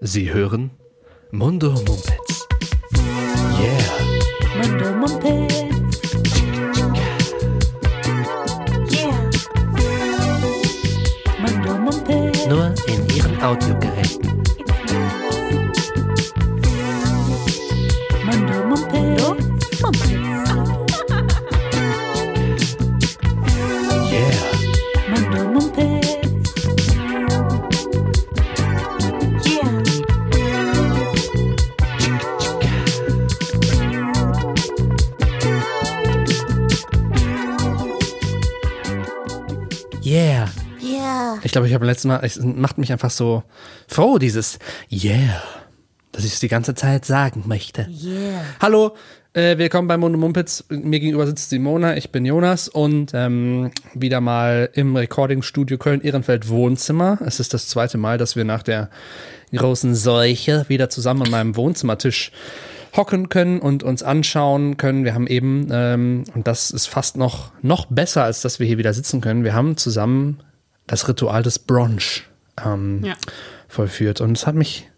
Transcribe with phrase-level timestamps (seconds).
[0.00, 0.70] Sie hören
[1.30, 2.46] Mundo Mumpets.
[3.58, 3.78] Yeah.
[4.56, 5.54] Mundo Mumpets.
[8.92, 9.30] Yeah.
[11.40, 12.46] Mundo Mumpets.
[12.46, 14.25] Nur in Ihren Audiogeräten.
[41.56, 43.42] Glaube, ich habe letztes Mal, es macht mich einfach so
[43.88, 44.58] froh, dieses
[44.92, 45.42] Yeah,
[46.12, 47.88] dass ich es die ganze Zeit sagen möchte.
[47.88, 48.42] Yeah.
[48.60, 48.94] Hallo,
[49.32, 50.64] äh, willkommen bei Mundo Mumpitz.
[50.68, 57.20] Mir gegenüber sitzt Simona, ich bin Jonas und ähm, wieder mal im Recording-Studio Köln-Ehrenfeld Wohnzimmer.
[57.24, 58.90] Es ist das zweite Mal, dass wir nach der
[59.54, 62.32] großen Seuche wieder zusammen an meinem Wohnzimmertisch
[62.94, 65.04] hocken können und uns anschauen können.
[65.04, 68.76] Wir haben eben, ähm, und das ist fast noch, noch besser, als dass wir hier
[68.76, 70.40] wieder sitzen können, wir haben zusammen
[70.86, 72.24] das Ritual des Brunch
[72.64, 73.14] ähm, Ja.
[73.68, 74.20] vollführt.
[74.20, 74.88] Und es hat mich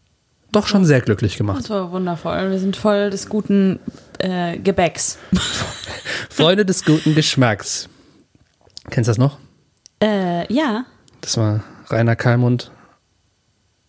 [0.53, 1.59] doch schon sehr glücklich gemacht.
[1.61, 2.51] Das war wundervoll.
[2.51, 3.79] Wir sind voll des guten
[4.19, 5.19] äh, Gebäcks.
[6.31, 7.89] Freunde des guten Geschmacks.
[8.91, 9.39] Kennst du das noch?
[10.03, 10.85] Äh, ja.
[11.21, 12.71] Das war Rainer Kalmund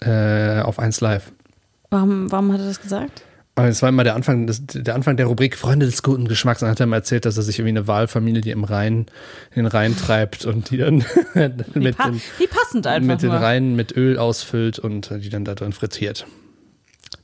[0.02, 1.31] äh, auf 1 Live.
[1.89, 3.23] Warum, warum hat er das gesagt?
[3.67, 6.61] Es war immer der Anfang, des, der Anfang der Rubrik Freunde des guten Geschmacks.
[6.61, 9.07] Dann hat er mal erzählt, dass er sich irgendwie eine Wahlfamilie im Rhein,
[9.52, 13.21] in den Rhein treibt und die dann Wie, mit, pa den, wie passend einfach mit
[13.21, 13.31] den.
[13.31, 16.25] Rhein mit Öl ausfüllt und die dann da drin frittiert.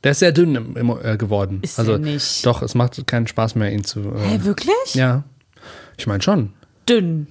[0.04, 1.60] Der ist sehr dünn im, im, äh, geworden.
[1.62, 2.46] Ist also nicht.
[2.46, 4.02] doch, es macht keinen Spaß mehr, ihn zu.
[4.02, 4.94] Äh, Hä, wirklich?
[4.94, 5.24] ja,
[5.98, 6.54] ich meine schon.
[6.88, 7.28] Dünn.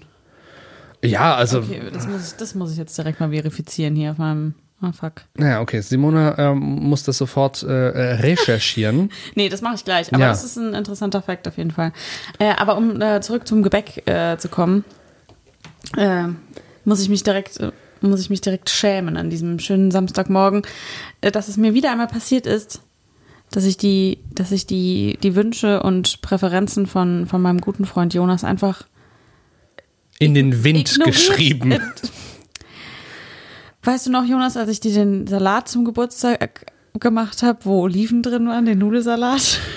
[1.04, 4.54] Ja, also Okay, das muss, das muss ich jetzt direkt mal verifizieren hier auf meinem.
[4.84, 5.22] Ah, fuck.
[5.36, 5.80] Naja, okay.
[5.80, 9.10] Simona ähm, muss das sofort äh, recherchieren.
[9.34, 10.12] Nee, das mache ich gleich.
[10.12, 10.28] Aber Ja.
[10.28, 11.92] das ist ein interessanter Fakt auf jeden Fall.
[12.38, 14.84] Äh, aber um äh, zurück zum Gebäck äh, zu kommen,
[15.96, 16.24] äh,
[16.84, 20.62] muss ich mich direkt äh, muss ich mich direkt schämen an diesem schönen Samstagmorgen,
[21.22, 22.82] äh, dass es mir wieder einmal passiert ist,
[23.50, 28.12] dass ich die, dass ich die, die Wünsche und Präferenzen von, von meinem guten Freund
[28.12, 28.84] Jonas einfach
[30.18, 31.78] In den Wind geschrieben.
[33.84, 37.82] Weißt du noch, Jonas, als ich dir den Salat zum Geburtstag äh, gemacht habe, wo
[37.82, 39.60] Oliven drin waren, den Nudelsalat?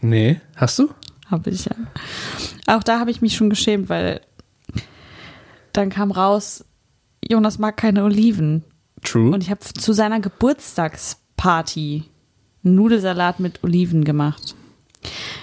[0.00, 0.90] Nee, hast du?
[1.30, 1.74] Habe ich ja.
[2.66, 4.20] Auch da habe ich mich schon geschämt, weil
[5.72, 6.62] dann kam raus,
[7.26, 8.64] Jonas mag keine Oliven.
[9.02, 9.30] True.
[9.32, 12.04] Und ich habe zu seiner Geburtstagsparty
[12.64, 14.54] einen Nudelsalat mit Oliven gemacht.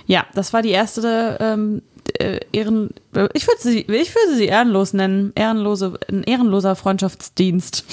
[0.06, 1.82] Ja, das war die erste ähm,
[2.22, 2.92] äh, Ehren.
[3.34, 5.32] Ich würde sie, ich würde sie ehrenlos nennen.
[5.36, 7.86] Ehrenlose, ein ehrenloser Freundschaftsdienst.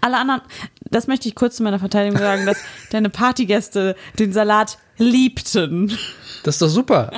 [0.00, 0.42] Alle anderen,
[0.90, 2.58] das möchte ich kurz zu meiner Verteidigung sagen, dass
[2.90, 5.88] deine Partygäste den Salat liebten.
[6.44, 7.10] das ist doch super.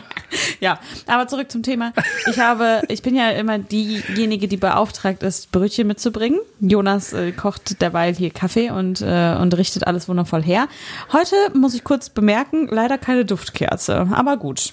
[0.61, 1.93] Ja, aber zurück zum Thema.
[2.31, 6.41] Ich habe, ich bin ja immer diejenige, die beauftragt ist, Brötchen mitzubringen.
[6.61, 10.69] Jonas äh, kocht derweil hier Kaffee und, äh, und richtet alles wundervoll her.
[11.13, 14.73] Heute muss ich kurz bemerken, leider keine Duftkerze, aber gut.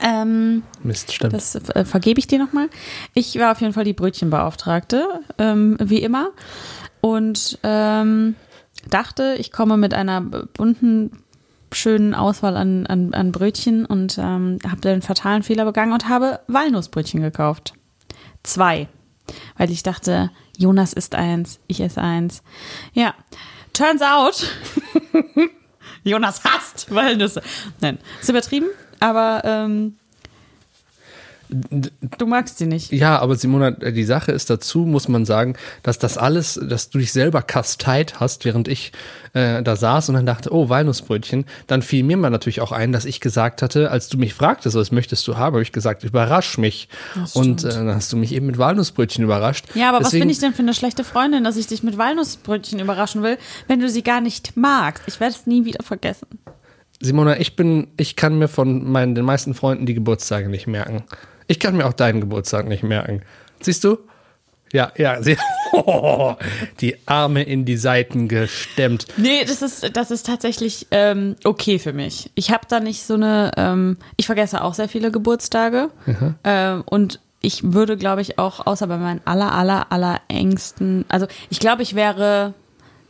[0.00, 1.32] Ähm, Mist, stimmt.
[1.32, 2.68] das äh, vergebe ich dir nochmal.
[3.14, 6.30] Ich war auf jeden Fall die Brötchenbeauftragte, ähm, wie immer.
[7.00, 8.36] Und ähm,
[8.90, 11.22] dachte, ich komme mit einer bunten,
[11.72, 16.40] schönen Auswahl an, an, an Brötchen und ähm, habe den fatalen Fehler begangen und habe
[16.46, 17.74] Walnussbrötchen gekauft.
[18.42, 18.88] Zwei.
[19.56, 22.42] Weil ich dachte, Jonas isst eins, ich esse eins.
[22.92, 23.14] Ja,
[23.72, 24.48] turns out,
[26.04, 27.42] Jonas hasst Walnüsse.
[27.80, 28.66] Nein, ist übertrieben,
[29.00, 29.94] aber ähm,
[32.18, 32.90] du magst sie nicht.
[32.92, 36.90] ja, aber Simona, äh, die Sache ist dazu, muss man sagen, dass das alles, dass
[36.90, 38.92] du dich selber kasteit hast, während ich
[39.34, 42.92] äh, da saß und dann dachte, oh, Walnussbrötchen, dann fiel mir mal natürlich auch ein,
[42.92, 46.02] dass ich gesagt hatte, als du mich fragtest, was möchtest du haben, habe ich gesagt,
[46.02, 46.88] überrasch mich.
[47.34, 49.66] Und äh, dann hast du mich eben mit Walnussbrötchen überrascht.
[49.74, 51.98] Ja, aber was Deswegen- bin ich denn für eine schlechte Freundin, dass ich dich mit
[51.98, 53.38] Walnussbrötchen überraschen will,
[53.68, 55.04] wenn du sie gar nicht magst?
[55.06, 56.26] Ich werde es nie wieder vergessen.
[57.04, 61.04] Simona, ich bin, ich kann mir von meinen, den meisten Freunden die Geburtstage nicht merken.
[61.46, 63.22] Ich kann mir auch deinen Geburtstag nicht merken.
[63.60, 63.98] Siehst du?
[64.72, 65.36] Ja, ja, sie,
[66.80, 69.06] die Arme in die Seiten gestemmt.
[69.18, 72.30] Nee, das ist, das ist tatsächlich ähm, okay für mich.
[72.34, 75.90] Ich habe da nicht so eine, ähm, ich vergesse auch sehr viele Geburtstage.
[76.42, 81.26] Ähm, und ich würde, glaube ich, auch, außer bei meinen aller, aller, aller engsten, also
[81.50, 82.54] ich glaube, ich wäre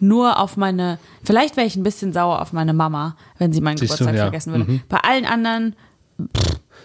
[0.09, 3.77] nur auf meine, vielleicht wäre ich ein bisschen sauer auf meine Mama, wenn sie meinen
[3.77, 4.23] Siehst du, Geburtstag ja.
[4.25, 4.71] vergessen würde.
[4.71, 4.81] Mhm.
[4.89, 5.77] Bei allen anderen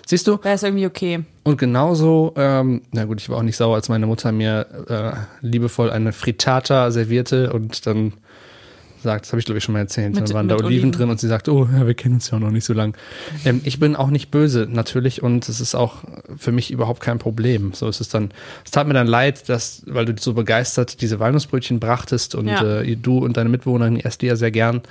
[0.05, 0.43] Siehst du?
[0.43, 1.23] wäre es irgendwie okay.
[1.43, 5.45] Und genauso, ähm, na gut, ich war auch nicht sauer, als meine Mutter mir äh,
[5.45, 8.13] liebevoll eine Frittata servierte und dann
[9.03, 9.25] sagt.
[9.25, 10.15] Das habe ich, glaube ich, schon mal erzählt.
[10.15, 10.91] Mit- Dann waren da Oliven, Oliven.
[10.91, 12.95] drin und sie sagt, oh, ja, wir kennen uns ja auch noch nicht so lang.
[13.45, 16.03] Ähm, ich bin auch nicht böse, natürlich, und es ist auch
[16.37, 17.73] für mich überhaupt kein Problem.
[17.73, 18.31] So ist es dann,
[18.65, 22.81] es tat mir dann leid, dass, weil du so begeistert diese Walnussbrötchen brachtest und Ja.
[22.81, 24.81] äh, du und deine Mitbewohnerin esst die ja sehr gern.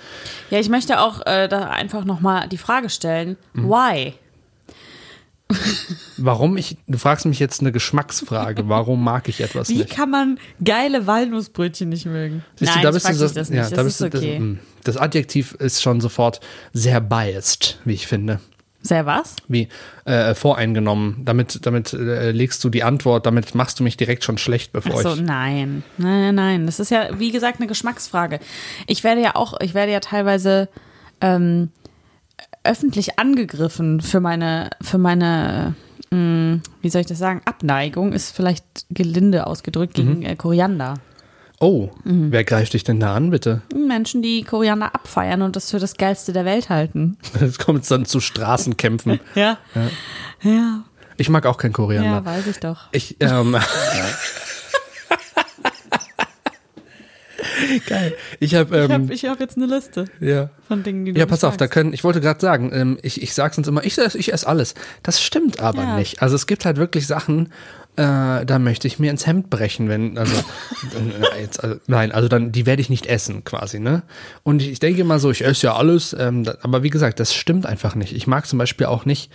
[0.51, 3.69] Ja, ich möchte auch äh, da einfach nochmal die Frage stellen, Mhm.
[3.69, 4.15] why?
[6.19, 9.91] Warum ich, du fragst mich jetzt eine Geschmacksfrage, warum mag ich etwas Wie nicht?
[9.91, 12.45] kann man geile Walnussbrötchen nicht mögen?
[12.57, 13.57] Siehst Nein, du, da bist du das, das nicht.
[13.57, 14.33] ja, das da bist ist du, okay.
[14.35, 14.57] das, mh.
[14.85, 16.41] das Adjektiv ist schon sofort
[16.73, 18.41] sehr biased, wie ich finde.
[18.83, 19.37] Sehr was?
[19.49, 19.69] Wie
[20.05, 21.23] äh, voreingenommen.
[21.25, 24.95] Damit, damit äh, legst du die Antwort, damit machst du mich direkt schon schlecht, bevor
[24.97, 25.21] Ach so, ich.
[25.21, 25.83] nein.
[25.97, 26.67] Nein, nein, nein.
[26.67, 28.39] Das ist ja, wie gesagt, eine Geschmacksfrage.
[28.87, 30.69] Ich werde ja auch, ich werde ja teilweise
[31.21, 31.71] ähm,
[32.65, 35.75] öffentlich angegriffen für meine, für meine,
[36.11, 40.95] mh, wie soll ich das sagen, Abneigung ist vielleicht gelinde ausgedrückt gegen äh, Koriander.
[41.61, 42.31] Oh, Mhm.
[42.31, 43.63] wer greift dich denn da an, bitte?
[43.75, 47.19] Menschen, die Koriander abfeiern und das für das Geilste der Welt halten.
[47.41, 49.19] Jetzt kommt es dann zu Straßenkämpfen.
[49.35, 49.59] Ja.
[50.43, 50.85] Ja,
[51.17, 52.25] Ich mag auch kein ja, Koriander.
[52.25, 52.87] weiß ich doch.
[52.93, 53.57] Ich, ähm.
[57.87, 58.15] Geil.
[58.41, 60.51] Ich habe, Ich ähm, habe ich hab jetzt eine Liste ja.
[60.67, 61.75] von Dingen, die du Ja, pass auf, da magst.
[61.75, 64.75] können, ich wollte gerade sagen, ähm, ich, ich sage uns immer, ich, ich esse alles.
[65.03, 65.97] Das stimmt aber Ja.
[65.97, 66.23] nicht.
[66.23, 67.53] Also es gibt halt wirklich Sachen,
[67.97, 70.33] äh, da möchte ich mir ins Hemd brechen, wenn, also,
[71.37, 74.03] äh, jetzt, also, nein, also dann, die werde ich nicht essen quasi, ne?
[74.45, 77.19] Und ich, ich denke immer so, ich esse ja alles, ähm, da, aber wie gesagt,
[77.19, 78.15] das stimmt einfach nicht.
[78.15, 79.33] Ich mag zum Beispiel auch nicht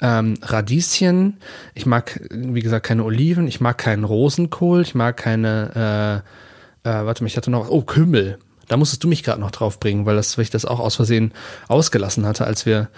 [0.00, 1.36] ähm, Radieschen,
[1.74, 6.45] ich mag, wie gesagt, keine Oliven, ich mag keinen Rosenkohl, ich mag keine, äh,
[6.86, 8.38] äh, warte mal, ich hatte noch, oh, Kümmel.
[8.68, 10.96] Da musstest du mich gerade noch drauf bringen, weil, das, weil ich das auch aus
[10.96, 11.32] Versehen
[11.68, 12.88] ausgelassen hatte, als wir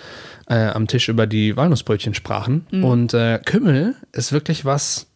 [0.48, 2.66] äh, am Tisch über die Walnussbrötchen sprachen.
[2.70, 5.08] Und äh, Kümmel ist wirklich was,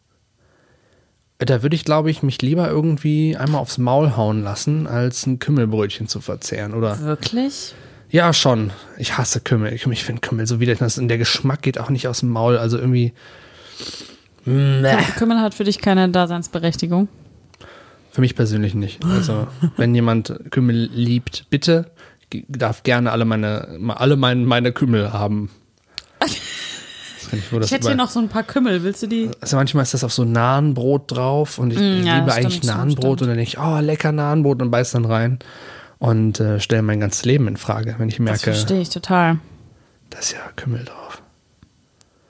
[1.39, 5.39] da würde ich, glaube ich, mich lieber irgendwie einmal aufs Maul hauen lassen, als ein
[5.39, 6.75] Kümmelbrötchen zu verzehren.
[6.75, 7.75] Oder Wirklich?
[8.11, 8.73] ja, schon.
[8.99, 9.73] Ich hasse Kümmel.
[9.73, 10.81] Ich, ich finde Kümmel so widerlich.
[10.81, 12.59] Das- Der Geschmack geht auch nicht aus dem Maul.
[12.59, 13.15] Also irgendwie.
[14.45, 14.97] Meh.
[15.17, 17.09] Kümmel hat für dich keine Daseinsberechtigung.
[18.13, 19.05] Für mich persönlich nicht.
[19.05, 21.91] Also, wenn jemand Kümmel liebt, bitte
[22.49, 25.51] darf gerne alle meine, alle meine, meine Kümmel haben.
[26.21, 26.41] Das ich,
[27.51, 28.83] das Ich hätte hier noch so ein paar Kümmel.
[28.83, 29.31] Willst du die?
[29.41, 32.57] also manchmal ist das auf so Nahenbrot drauf und ich, ich Mm, ja, liebe eigentlich
[32.59, 33.23] stimmt, Nahenbrot stimmt.
[33.23, 35.39] und dann denke ich, oh, lecker Nahenbrot und beiß dann rein
[35.99, 39.39] und äh, stelle mein ganzes Leben in Frage, wenn ich Das merke, verstehe ich total.
[40.11, 41.23] da ist ja Kümmel drauf.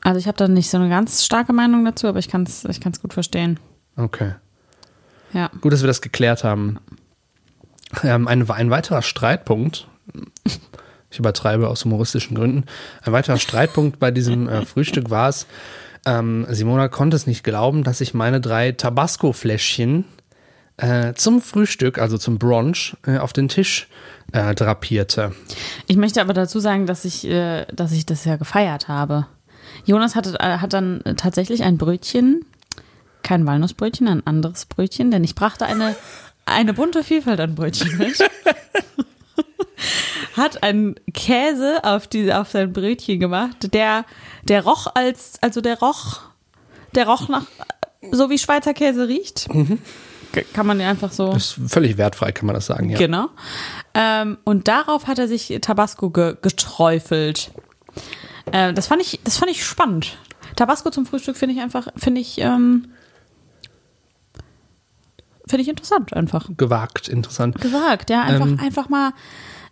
[0.03, 2.65] Also ich habe da nicht so eine ganz starke Meinung dazu, aber ich kann es
[2.65, 3.59] ich kann's gut verstehen.
[3.97, 4.33] Okay.
[5.33, 5.51] Ja.
[5.61, 6.79] Gut, dass wir das geklärt haben.
[8.03, 9.87] Ähm, ein, ein weiterer Streitpunkt,
[11.11, 12.65] ich übertreibe aus humoristischen Gründen,
[13.03, 15.47] ein weiterer Streitpunkt bei diesem äh, Frühstück war es,
[16.07, 20.05] ähm, Simona konnte es nicht glauben, dass ich meine drei Tabasco-Fläschchen
[20.79, 23.89] äh, zum Frühstück, also zum Brunch, äh, auf den Tisch
[24.33, 25.33] äh, drapierte.
[25.87, 29.27] Ich möchte aber dazu sagen, dass ich, äh, dass ich das ja gefeiert habe.
[29.85, 32.45] Jonas hatte, äh, hat dann tatsächlich ein Brötchen,
[33.23, 35.95] kein Walnussbrötchen, ein anderes Brötchen, denn ich brachte eine,
[36.47, 38.19] eine bunte Vielfalt an Brötchen mit.
[40.37, 44.05] hat einen Käse auf, die, auf sein Brötchen gemacht, der,
[44.45, 46.21] der roch als, also der roch,
[46.95, 47.45] der roch nach,
[48.11, 49.49] so wie Schweizer Käse riecht.
[50.33, 51.33] K- Kann man ja einfach so.
[51.33, 52.99] Ist völlig wertfrei, kann man das sagen, ja.
[52.99, 53.29] Genau.
[53.95, 57.51] Ähm, und darauf hat er sich Tabasco ge geträufelt.
[58.51, 60.17] Äh, das, fand ich, das fand ich spannend.
[60.57, 62.93] Tabasco zum Frühstück finde ich einfach, finde ich, ähm,
[65.49, 66.49] finde ich interessant einfach.
[66.57, 67.61] Gewagt, interessant.
[67.61, 68.59] Gewagt, ja, einfach, Ähm.
[68.61, 69.13] einfach mal,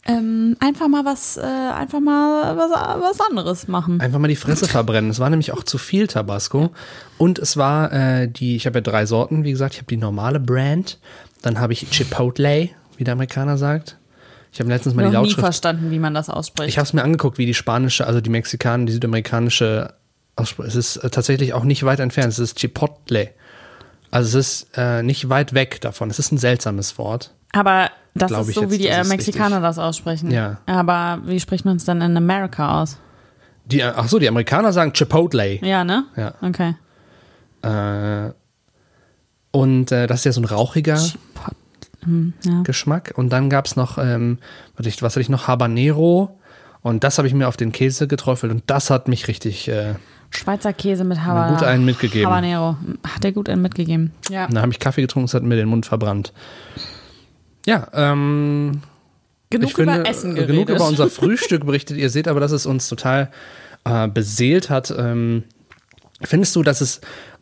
[0.06, 4.00] ähm, einfach mal was, äh, einfach mal was, was anderes machen.
[4.00, 5.10] Einfach mal die Fresse verbrennen.
[5.10, 6.70] Es war nämlich auch zu viel Tabasco.
[7.18, 9.96] Und es war äh, die, ich habe ja drei Sorten, wie gesagt, ich habe die
[9.98, 10.98] normale Brand,
[11.42, 13.96] dann habe ich Chipotle, wie der Amerikaner sagt.
[14.52, 15.40] Ich habe letztens mal die Noch nie Lautschrift.
[15.40, 16.68] verstanden, wie man das ausspricht.
[16.68, 19.94] Ich habe es mir angeguckt, wie die spanische, also die Mexikaner, die südamerikanische
[20.34, 20.66] Aussprache.
[20.66, 22.32] Es ist äh, tatsächlich auch nicht weit entfernt.
[22.32, 23.30] Es ist Chipotle.
[24.10, 26.10] Also es ist äh, nicht weit weg davon.
[26.10, 27.32] Es ist ein seltsames Wort.
[27.52, 29.62] Aber das ist so, jetzt, wie die äh, Mexikaner richtig.
[29.62, 30.30] das aussprechen.
[30.30, 30.58] Ja.
[30.66, 32.98] Aber wie spricht man es dann in Amerika aus?
[33.66, 35.64] Die, ach so, die Amerikaner sagen Chipotle.
[35.64, 36.04] Ja, ne?
[36.16, 36.34] Ja.
[36.42, 36.74] Okay.
[37.62, 38.32] Äh,
[39.52, 42.62] und äh, das ist ja so ein rauchiger ja.
[42.62, 43.12] Geschmack.
[43.16, 44.38] Und dann gab es noch, ähm,
[44.76, 45.48] was hatte ich noch?
[45.48, 46.38] Habanero.
[46.82, 48.52] Und das habe ich mir auf den Käse geträufelt.
[48.52, 49.94] Und das hat mich richtig, äh,
[50.30, 51.58] Schweizer Käse mit Habanero.
[51.58, 52.26] gut einen mitgegeben.
[52.26, 52.76] Habanero.
[53.06, 54.12] Hat er gut einen mitgegeben.
[54.30, 54.46] Ja.
[54.49, 56.32] da habe ich Kaffee getrunken, es hat mir den Mund verbrannt.
[57.66, 58.80] Ja, ähm,
[59.50, 60.50] Genug ich finde, über Essen äh, geredet.
[60.54, 61.96] genug über unser Frühstück berichtet.
[61.96, 63.30] Ihr seht aber, dass es uns total
[63.84, 64.94] äh, beseelt hat.
[64.96, 65.42] Ähm,
[66.22, 67.00] findest du, dass es,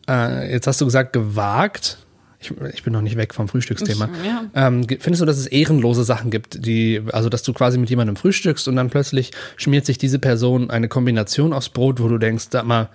[0.09, 1.99] äh, jetzt hast du gesagt, gewagt,
[2.41, 4.09] ich, ich bin noch nicht weg vom Frühstücksthema.
[4.21, 4.45] Ich- ja.
[4.55, 8.15] Ähm, findest du, dass es ehrenlose Sachen gibt, die, also dass du quasi mit jemandem
[8.15, 12.47] frühstückst und dann plötzlich schmiert sich diese Person eine Kombination aufs Brot, wo du denkst,
[12.49, 12.89] sag mal,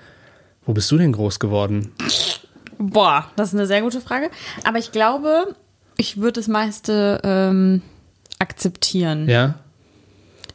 [0.65, 1.93] wo bist du denn groß geworden?
[2.79, 4.31] Boah, das ist eine sehr gute Frage.
[4.65, 5.55] Aber ich glaube,
[5.97, 7.83] ich würde das meiste ähm,
[8.39, 9.29] akzeptieren.
[9.29, 9.57] Ja?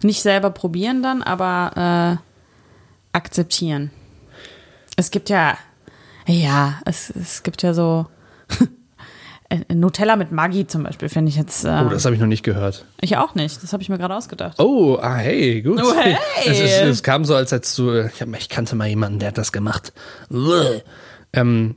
[0.02, 3.92] Nicht selber probieren dann, aber äh, akzeptieren.
[4.96, 5.58] Es gibt ja,
[6.28, 8.08] ja, es, es gibt ja so
[9.74, 11.66] Nutella mit Maggi zum Beispiel, finde ich jetzt.
[11.66, 12.86] Äh, Oh, das habe ich noch nicht gehört.
[13.02, 13.64] ich auch nicht.
[13.64, 14.60] Das habe ich mir gerade ausgedacht.
[14.60, 15.82] Oh, ah, hey, gut.
[15.84, 16.18] Oh, hey.
[16.46, 19.30] Es, ist, es kam so, als hättest du, ich, hab, ich kannte mal jemanden, der
[19.30, 19.92] hat das gemacht.
[21.34, 21.76] Ähm,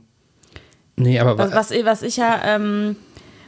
[0.95, 2.95] nee, aber Was, was, was ich ja, ähm,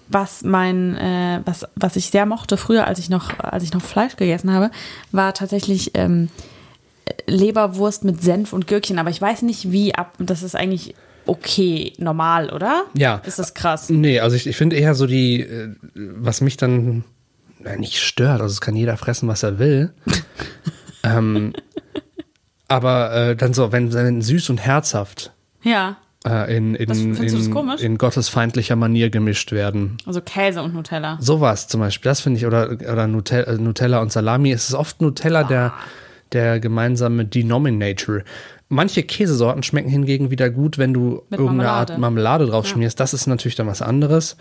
[0.08, 3.82] was mein, äh, was, was ich sehr mochte früher, als ich noch, als ich noch
[3.82, 4.72] Fleisch gegessen habe,
[5.12, 6.30] war tatsächlich ähm,
[7.28, 8.98] Leberwurst mit Senf und Gürkchen.
[9.00, 10.14] Aber ich weiß nicht, wie ab.
[10.20, 12.84] Das ist eigentlich okay, normal, oder?
[12.96, 13.22] Ja.
[13.26, 13.90] Ist das krass?
[13.90, 17.04] Nee, also ich, ich finde eher so die, äh, was mich dann
[17.64, 19.94] äh, nicht stört, also es kann jeder fressen, was er will.
[21.04, 21.54] ähm,
[22.68, 25.32] aber äh, dann so, wenn, wenn süß und herzhaft
[25.64, 25.98] Ja.
[26.28, 27.16] äh, in, in, das in,
[27.80, 29.98] in gottesfeindlicher Manier gemischt werden.
[30.06, 31.18] Also Käse und Nutella.
[31.22, 34.52] Sowas zum Beispiel, das finde ich, oder, oder Nutella, äh, Nutella und Salami.
[34.52, 35.80] Es ist oft Nutella der, Ah.
[36.32, 38.22] der gemeinsame Denominator.
[38.68, 42.02] Manche Käsesorten schmecken hingegen wieder gut, wenn du Mit irgendeine Art Marmelade.
[42.02, 43.00] Marmelade drauf schmierst.
[43.00, 44.38] Das ist natürlich dann was anderes.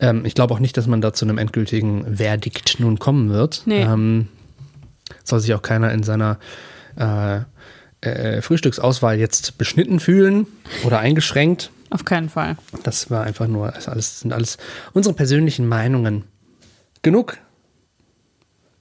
[0.00, 3.62] Ähm, ich glaube auch nicht, dass man da zu einem endgültigen Verdikt nun kommen wird.
[3.66, 3.82] Nee.
[3.82, 4.28] Ähm,
[5.22, 6.38] soll sich auch keiner in seiner
[6.96, 7.40] äh,
[8.00, 10.46] äh, Frühstücksauswahl jetzt beschnitten fühlen
[10.84, 11.70] oder eingeschränkt.
[11.90, 12.56] Auf keinen Fall.
[12.82, 14.58] Das war einfach nur, das alles, sind alles
[14.92, 16.24] unsere persönlichen Meinungen.
[17.02, 17.38] Genug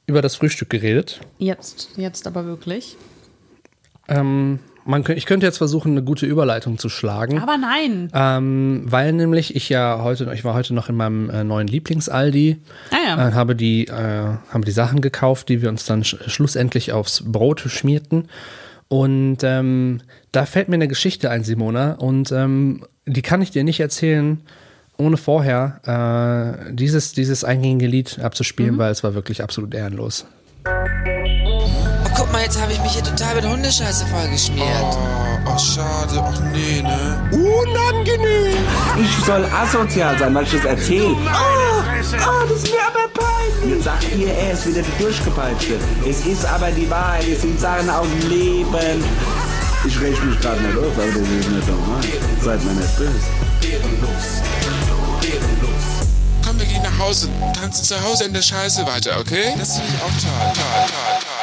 [0.07, 1.19] über das Frühstück geredet.
[1.37, 2.97] Jetzt, jetzt aber wirklich.
[4.07, 7.39] Ähm, man, ich könnte jetzt versuchen, eine gute Überleitung zu schlagen.
[7.39, 8.09] Aber nein.
[8.13, 12.57] Ähm, weil nämlich ich ja heute, ich war heute noch in meinem äh, neuen Lieblings-Aldi,
[12.91, 13.29] Ah ja.
[13.29, 17.23] äh, habe die, äh, haben die Sachen gekauft, die wir uns dann sch schlussendlich aufs
[17.25, 18.29] Brot schmierten.
[18.87, 20.01] Und ähm,
[20.31, 24.41] da fällt mir eine Geschichte ein, Simona, und ähm, die kann ich dir nicht erzählen,
[24.97, 30.25] ohne vorher äh, dieses, dieses eingängige Lied abzuspielen, weil es war wirklich absolut ehrenlos.
[32.17, 34.67] Guck mal, jetzt habe ich mich hier total mit Hundescheiße vollgeschmiert.
[34.81, 34.97] Oh,
[35.45, 36.19] oh, schade.
[36.19, 37.29] Ach nee, ne?
[37.31, 38.57] Unangenehm!
[38.99, 41.09] Ich soll asozial sein, weil ich das erzähle.
[41.09, 43.75] Oh, oh, das ist mir aber peinlich!
[43.75, 45.75] Jetzt sagt ihr, er ist wieder der Durchgepeitschte.
[46.09, 49.03] Es ist aber die Wahrheit, es sind Sachen aus dem Leben.
[49.85, 52.01] Ich räche mich gerade nicht auf, aber das ist nicht normal.
[52.41, 53.13] Seid mir nicht böse.
[56.43, 57.29] Komm, wir gehen nach Hause.
[57.53, 59.53] Tanzen zu Hause in der Scheiße weiter, okay?
[59.55, 61.36] Das finde ich auch toll, toll, toll, toll.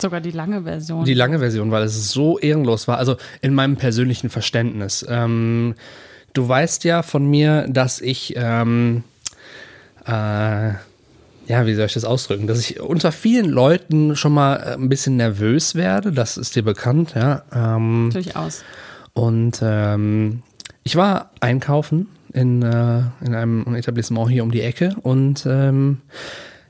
[0.00, 1.04] Sogar die lange Version.
[1.04, 2.98] Die lange Version, weil es so ehrenlos war.
[2.98, 5.04] Also in meinem persönlichen Verständnis.
[5.08, 5.74] Ähm,
[6.34, 9.04] du weißt ja von mir, dass ich, ähm,
[10.06, 10.10] äh,
[11.48, 14.88] ja, wie soll ich das ausdrücken, dass ich unter vielen Leuten schon mal äh, ein
[14.88, 16.12] bisschen nervös werde.
[16.12, 17.42] Das ist dir bekannt, ja.
[17.54, 18.64] Ähm, Durchaus.
[19.14, 20.42] und ähm,
[20.82, 26.02] ich war einkaufen in, äh, in einem Etablissement hier um die Ecke und ähm,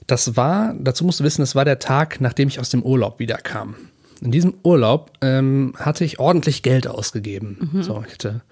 [0.07, 3.19] das war, dazu musst du wissen, das war der Tag, nachdem ich aus dem Urlaub
[3.19, 3.75] wiederkam.
[4.21, 7.71] In diesem Urlaub ähm, hatte ich ordentlich Geld ausgegeben.
[7.83, 8.43] So, ich hatte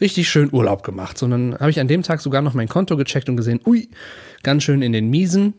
[0.00, 1.16] richtig schön Urlaub gemacht.
[1.16, 3.60] So, und dann habe ich an dem Tag sogar noch mein Konto gecheckt und gesehen,
[3.64, 3.88] ui,
[4.42, 5.54] ganz schön in den Miesen.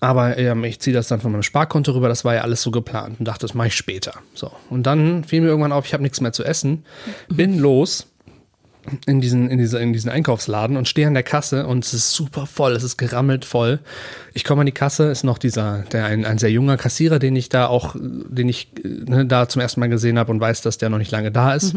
[0.00, 2.70] Aber ähm, ich ziehe das dann von meinem Sparkonto rüber, das war ja alles so
[2.70, 4.14] geplant und dachte, das mache ich später.
[4.34, 4.50] So.
[4.70, 6.84] Und dann fiel mir irgendwann auf, ich habe nichts mehr zu essen,
[7.28, 8.13] bin los
[9.06, 12.12] in diesen, in, diese, in diesen Einkaufsladen und stehe an der Kasse und es ist
[12.12, 13.80] super voll, es ist gerammelt voll.
[14.32, 17.36] Ich komme an die Kasse, ist noch dieser, der ein, ein sehr junger Kassierer, den
[17.36, 20.62] ich da auch, den ich äh, ne, da zum ersten Mal gesehen habe und weiß,
[20.62, 21.74] dass der noch nicht lange da ist.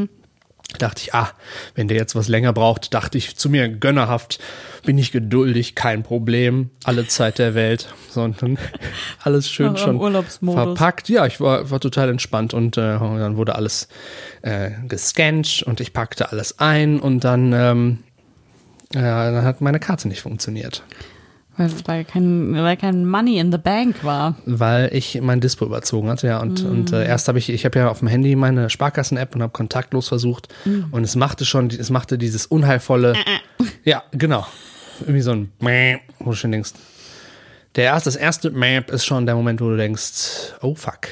[0.80, 1.32] Dachte ich, ah,
[1.76, 4.40] wenn der jetzt was länger braucht, dachte ich zu mir gönnerhaft,
[4.86, 8.58] bin ich geduldig, kein Problem, alle Zeit der Welt, sondern
[9.24, 10.00] alles schön schon
[10.42, 11.08] verpackt.
[11.08, 13.88] Ja, ich war, war total entspannt und äh, dann wurde alles
[14.42, 18.00] äh, gescannt und ich packte alles ein und dann, ähm,
[18.94, 20.84] ja, dann hat meine Karte nicht funktioniert,
[21.58, 24.36] Weil, weil, kein, weil kein Money in the Bank war.
[24.46, 26.28] weil ich mein Dispo überzogen hatte.
[26.28, 29.34] Ja, und, und äh, erst habe ich, ich habe ja auf dem Handy meine Sparkassen-App
[29.36, 30.54] und habe kontaktlos versucht
[30.92, 33.16] und es machte schon, es machte dieses unheilvolle,
[33.84, 34.46] ja, genau,
[35.02, 36.74] irgendwie so ein, Mäh, wo du schon denkst,
[37.76, 41.10] der erste, das erste Map ist schon der Moment, wo du denkst, oh fuck.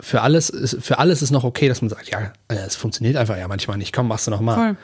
[0.00, 3.16] Für alles, ist, für alles ist noch okay, dass man sagt, ja, äh, es funktioniert
[3.16, 3.94] einfach ja manchmal nicht.
[3.94, 4.54] Komm, machst du noch mal.
[4.54, 4.76] Voll.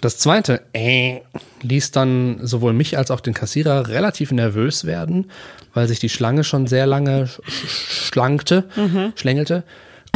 [0.00, 1.20] Das zweite äh,
[1.62, 5.30] ließ dann sowohl mich als auch den Kassierer relativ nervös werden,
[5.74, 8.64] weil sich die Schlange schon sehr lange sch sch- schlankte,
[9.16, 9.64] schlängelte.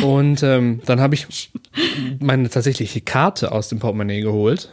[0.02, 1.50] Und ähm, dann habe ich
[2.20, 4.70] meine tatsächliche Karte aus dem Portemonnaie geholt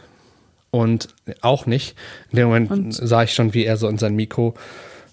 [0.70, 1.08] und
[1.40, 1.96] auch nicht.
[2.30, 4.54] In dem Moment sah ich schon, wie er so in sein Mikro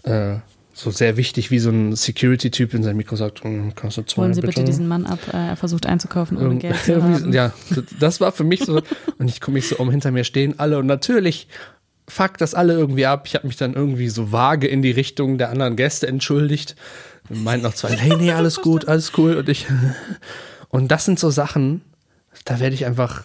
[0.04, 0.36] äh,
[0.78, 4.24] so sehr wichtig, wie so ein Security-Typ in sein Mikro sagt, "Hm, kannst du zwei
[4.24, 5.20] Holen Sie bitte diesen Mann ab.
[5.32, 7.32] Äh, Er versucht einzukaufen, ohne Irgend- Geld zu haben.
[7.32, 7.54] Ja,
[8.00, 8.82] das war für mich so.
[9.18, 10.78] Und ich gucke mich so um, hinter mir stehen alle.
[10.78, 11.48] Und natürlich
[12.10, 13.24] fuckt das alle irgendwie ab.
[13.26, 16.76] Ich habe mich dann irgendwie so vage in die Richtung der anderen Gäste entschuldigt.
[17.30, 19.36] Und meinten noch zwei, hey, nee, alles gut, alles cool.
[19.38, 19.66] Und ich.
[20.70, 21.82] Und das sind so Sachen,
[22.44, 23.24] da werde ich einfach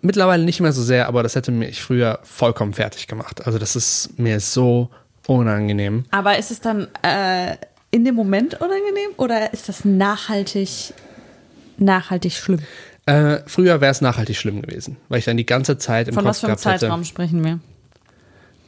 [0.00, 3.46] mittlerweile nicht mehr so sehr, aber das hätte mich früher vollkommen fertig gemacht.
[3.46, 4.88] Also das ist mir so
[5.28, 6.04] unangenehm.
[6.10, 7.56] Aber ist es dann äh,
[7.90, 10.94] in dem Moment unangenehm oder ist das nachhaltig,
[11.76, 12.60] nachhaltig schlimm?
[13.06, 16.24] Äh, früher wäre es nachhaltig schlimm gewesen, weil ich dann die ganze Zeit im Von
[16.24, 16.80] Kopf was für einem hätte.
[16.80, 17.60] Zeitraum sprechen wir?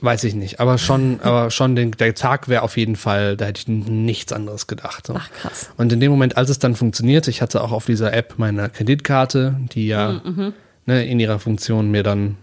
[0.03, 3.47] Weiß ich nicht, aber schon, aber schon den, der Tag wäre auf jeden Fall, da
[3.47, 5.07] hätte ich nichts anderes gedacht.
[5.07, 5.15] So.
[5.15, 5.71] Ach, krass.
[5.77, 8.71] Und in dem Moment, als es dann funktioniert, ich hatte auch auf dieser App meine
[8.71, 10.55] Kreditkarte, die ja Mhm,
[10.87, 12.37] ne, in ihrer Funktion mir dann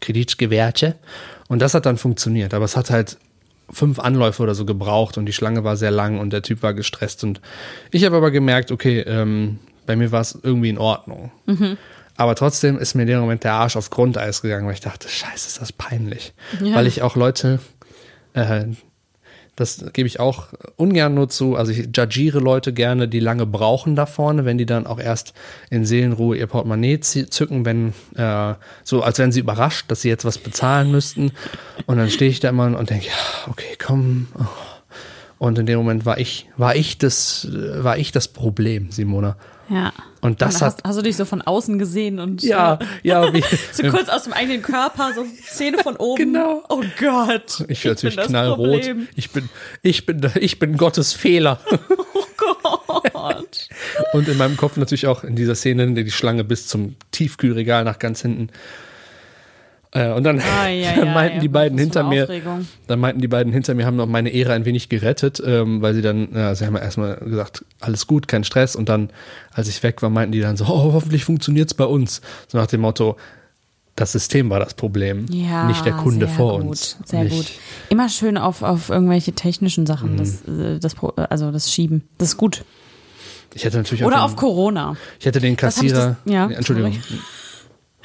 [0.00, 0.96] Kredit gewährte.
[1.48, 3.18] Und das hat dann funktioniert, aber es hat halt
[3.70, 6.74] fünf Anläufe oder so gebraucht und die Schlange war sehr lang und der Typ war
[6.74, 7.40] gestresst und
[7.90, 11.30] ich habe aber gemerkt, okay, ähm, bei mir war es irgendwie in Ordnung.
[11.46, 11.76] Mhm.
[12.16, 15.08] Aber trotzdem ist mir in dem Moment der Arsch aufs Grundeis gegangen, weil ich dachte,
[15.08, 16.32] scheiße, ist das peinlich.
[16.62, 16.74] Ja.
[16.74, 17.60] Weil ich auch Leute,
[18.32, 18.64] äh,
[19.56, 23.96] das gebe ich auch ungern nur zu, also ich judgiere Leute gerne, die lange brauchen
[23.96, 25.32] da vorne, wenn die dann auch erst
[25.70, 30.26] in Seelenruhe ihr Portemonnaie zücken, wenn, äh, so als wären sie überrascht, dass sie jetzt
[30.26, 31.32] was bezahlen müssten.
[31.86, 34.28] Und dann stehe ich da immer und denke, ja, okay, komm.
[35.38, 39.36] Und in dem Moment war ich, war ich das, war ich das Problem, Simona.
[39.68, 39.92] Ja.
[40.20, 43.32] Und das hast, hat- hast du dich so von außen gesehen und Ja, äh, ja,
[43.32, 43.42] wie,
[43.72, 46.32] so kurz aus dem eigenen Körper, so Zähne von oben.
[46.32, 46.62] Genau.
[46.68, 47.64] Oh Gott.
[47.68, 48.90] Ich bin natürlich knallrot.
[49.14, 49.48] Ich bin,
[49.82, 51.60] ich bin, ich bin Gottes Fehler.
[52.88, 53.68] Oh Gott.
[54.12, 57.98] Und in meinem Kopf natürlich auch in dieser Szene die Schlange bis zum Tiefkühlregal nach
[57.98, 58.50] ganz hinten.
[59.96, 61.40] Äh, und dann, Ah, ja, dann meinten ja.
[61.42, 62.66] die beiden hinter mir, Aufregung.
[62.86, 65.94] dann meinten die beiden hinter mir, haben noch meine Ehre ein wenig gerettet, ähm, weil
[65.94, 68.76] sie dann, ja, sie haben ja erstmal gesagt, alles gut, kein Stress.
[68.76, 69.10] Und dann,
[69.52, 72.20] als ich weg war, meinten die dann so, oh, hoffentlich funktioniert's bei uns.
[72.48, 73.16] So nach dem Motto,
[73.94, 76.98] das System war das Problem, Ja, nicht der Kunde vor gut, uns.
[77.06, 77.46] Sehr nicht, gut.
[77.88, 80.16] Immer schön auf, auf irgendwelche technischen Sachen, Mhm.
[80.18, 80.94] das, äh, das,
[81.30, 82.02] also das Schieben.
[82.18, 82.64] Das ist gut.
[83.54, 84.96] Ich hätte natürlich auch Oder auf Corona.
[85.18, 87.20] ich hätte den Kassierer, das- ja, Nee, Entschuldigung, sorry.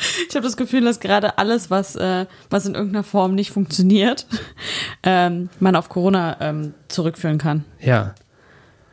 [0.29, 4.25] Ich habe das Gefühl, dass gerade alles, was, äh, was in irgendeiner Form nicht funktioniert,
[5.03, 7.65] ähm, man auf Corona ähm, zurückführen kann.
[7.79, 8.15] ja.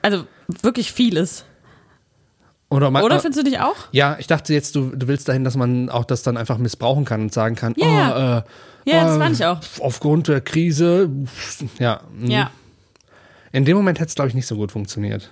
[0.01, 0.27] Also
[0.63, 1.45] wirklich vieles.
[2.71, 3.75] Oder, man, Oder findest du dich auch?
[3.91, 7.05] Ja, ich dachte jetzt, du, du willst dahin, dass man auch das dann einfach missbrauchen
[7.05, 8.39] kann und sagen kann, Ja, oh, ja.
[8.39, 8.43] äh,
[8.85, 9.59] Ja, das äh, meine ich auch.
[9.81, 11.11] Aufgrund der Krise,
[11.79, 12.01] ja.
[12.13, 12.31] mhm.
[12.31, 12.51] Ja.
[13.53, 15.31] In dem Moment hätte es, glaube ich, nicht so gut funktioniert.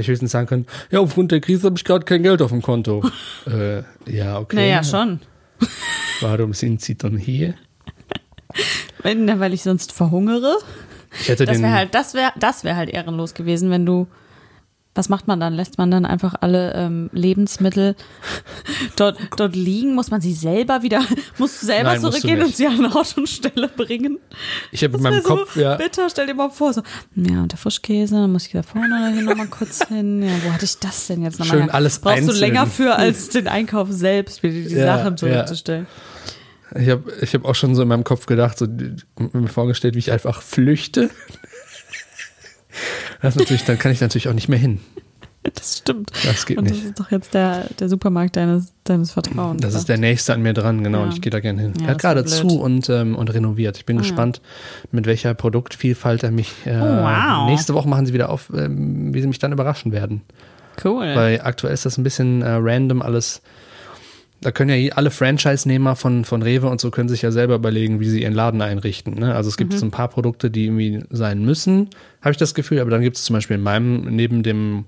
[0.00, 2.62] Ich höchstens sagen können, ja, aufgrund der Krise habe ich gerade kein Geld auf dem
[2.62, 3.02] Konto.
[3.46, 4.56] äh, ja, okay.
[4.56, 5.20] Naja, schon.
[6.20, 7.54] Warum sind sie dann hier?
[9.02, 10.56] Wenn, weil ich sonst verhungere.
[11.20, 14.06] Ich hätte Das wäre halt, das wäre, das wäre halt ehrenlos gewesen, wenn du.
[14.98, 15.54] Was macht man dann?
[15.54, 17.94] Lässt man dann einfach alle ähm, Lebensmittel
[18.96, 19.94] dort, dort liegen?
[19.94, 21.04] Muss man sie selber wieder,
[21.38, 24.18] musst du selber Nein, du zurückgehen und sie an Ort und Stelle bringen?
[24.72, 26.82] ich habe in meinem so Kopf, ja, bitter, stell dir mal vor, so,
[27.14, 30.20] ja, und der Frischkäse, dann muss ich da vorne hin nochmal kurz hin.
[30.20, 31.58] Ja, wo hatte ich das denn jetzt nochmal?
[31.58, 31.74] Schön her?
[31.74, 32.34] alles Brauchst einzeln.
[32.34, 35.16] du länger für, als den Einkauf selbst, wieder die Ja, Sachen ja.
[35.16, 35.86] zurückzustellen.
[36.74, 40.00] ich habe ich hab auch schon so in meinem Kopf gedacht, so mir vorgestellt, wie
[40.00, 41.08] ich einfach flüchte.
[43.22, 44.80] Das natürlich, dann kann ich natürlich auch nicht mehr hin.
[45.54, 46.10] Das stimmt.
[46.26, 46.84] Das geht und das nicht.
[46.86, 49.62] ist doch jetzt der, der Supermarkt deines, deines Vertrauens.
[49.62, 51.04] Das ist der nächste an mir dran, genau, Ja.
[51.04, 51.72] und ich gehe da gerne hin.
[51.78, 53.78] Ja, er hat das gerade zu und, ähm, und renoviert.
[53.78, 54.42] Ich bin gespannt,
[54.90, 56.52] mit welcher Produktvielfalt er mich.
[56.66, 57.46] Äh, Oh, wow.
[57.48, 60.20] Nächste Woche machen sie wieder auf, ähm, wie sie mich dann überraschen werden.
[60.84, 61.06] cool.
[61.14, 63.40] Weil aktuell ist das ein bisschen äh, random alles.
[64.40, 67.98] Da können ja alle Franchise-Nehmer von, von Rewe und so können sich ja selber überlegen,
[67.98, 69.14] wie sie ihren Laden einrichten.
[69.14, 69.34] Ne?
[69.34, 69.78] Also es gibt Mhm.
[69.78, 72.78] so ein paar Produkte, die irgendwie sein müssen, habe ich das Gefühl.
[72.80, 74.84] Aber dann gibt es zum Beispiel in meinem, neben dem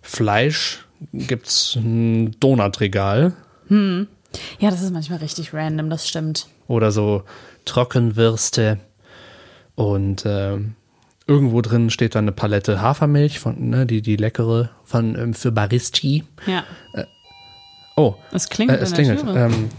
[0.00, 3.34] Fleisch, gibt es ein Donutregal.
[3.68, 6.46] ja, das ist manchmal richtig random, das stimmt.
[6.68, 7.22] oder so
[7.66, 8.78] Trockenwürste
[9.74, 10.74] und ähm,
[11.26, 15.52] irgendwo drin steht dann eine Palette Hafermilch von ne, die die leckere von ähm, für
[15.52, 16.24] Baristi.
[16.46, 16.64] Ja.
[17.96, 19.20] Oh, Es klingelt äh, es klingelt.
[19.20, 19.46] Türe.
[19.46, 19.70] Ähm,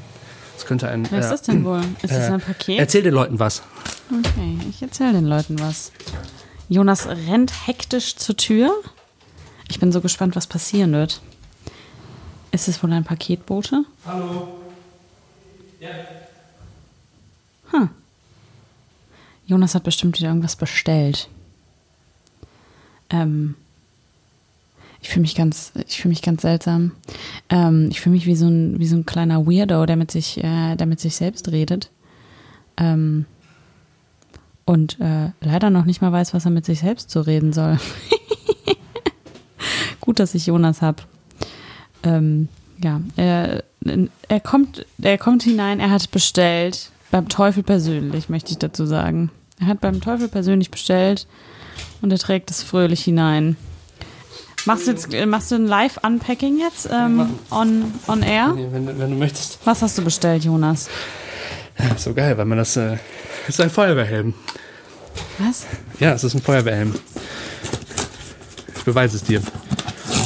[0.58, 1.03] es könnte ein.
[1.03, 1.82] Was ist äh, das denn wohl?
[2.01, 2.80] Ist das äh, ein Paket?
[2.80, 3.62] Erzähl den Leuten was.
[4.12, 5.91] Okay, ich erzähle den Leuten was.
[6.67, 8.71] Jonas rennt hektisch zur Tür.
[9.69, 11.21] Ich bin so gespannt, was passieren wird.
[12.51, 13.84] Ist es wohl ein Paketbote?
[14.06, 14.47] Hallo.
[15.80, 15.89] Ja.
[17.71, 17.89] Hm.
[19.45, 21.30] Jonas hat bestimmt wieder irgendwas bestellt.
[23.12, 23.56] Ähm.
[25.02, 26.92] Ich fühle mich ganz, ich fühle mich ganz seltsam.
[27.50, 30.44] Ähm, ich fühle mich wie so ein, wie so ein kleiner Weirdo, der mit sich,
[30.44, 31.90] äh, der mit sich selbst redet.
[32.78, 33.26] Ähm,
[34.66, 37.78] und äh, leider noch nicht mal weiß, was er mit sich selbst so reden soll.
[40.02, 41.04] Gut, dass ich Jonas habe.
[42.04, 42.50] Ähm,
[42.84, 43.64] ja, er,
[44.28, 49.32] er, kommt, er kommt hinein, er hat bestellt, beim Teufel persönlich, möchte ich dazu sagen.
[49.60, 51.28] Er hat beim Teufel persönlich bestellt
[52.02, 53.56] und er trägt es fröhlich hinein.
[54.65, 58.54] Machst du, jetzt, äh, machst du ein Live-Unpacking jetzt ähm, on, on air?
[58.54, 59.60] Nee, Wenn, du- wenn du möchtest.
[59.63, 60.89] Was hast du bestellt, Jonas?
[61.98, 62.76] So geil, weil man das.
[62.76, 62.98] Äh,
[63.48, 64.34] ist ein Feuerwehrhelm.
[65.38, 65.65] Was?
[66.00, 66.96] Ja, es ist ein Feuerwehrhelm.
[68.76, 69.41] Ich beweise es dir.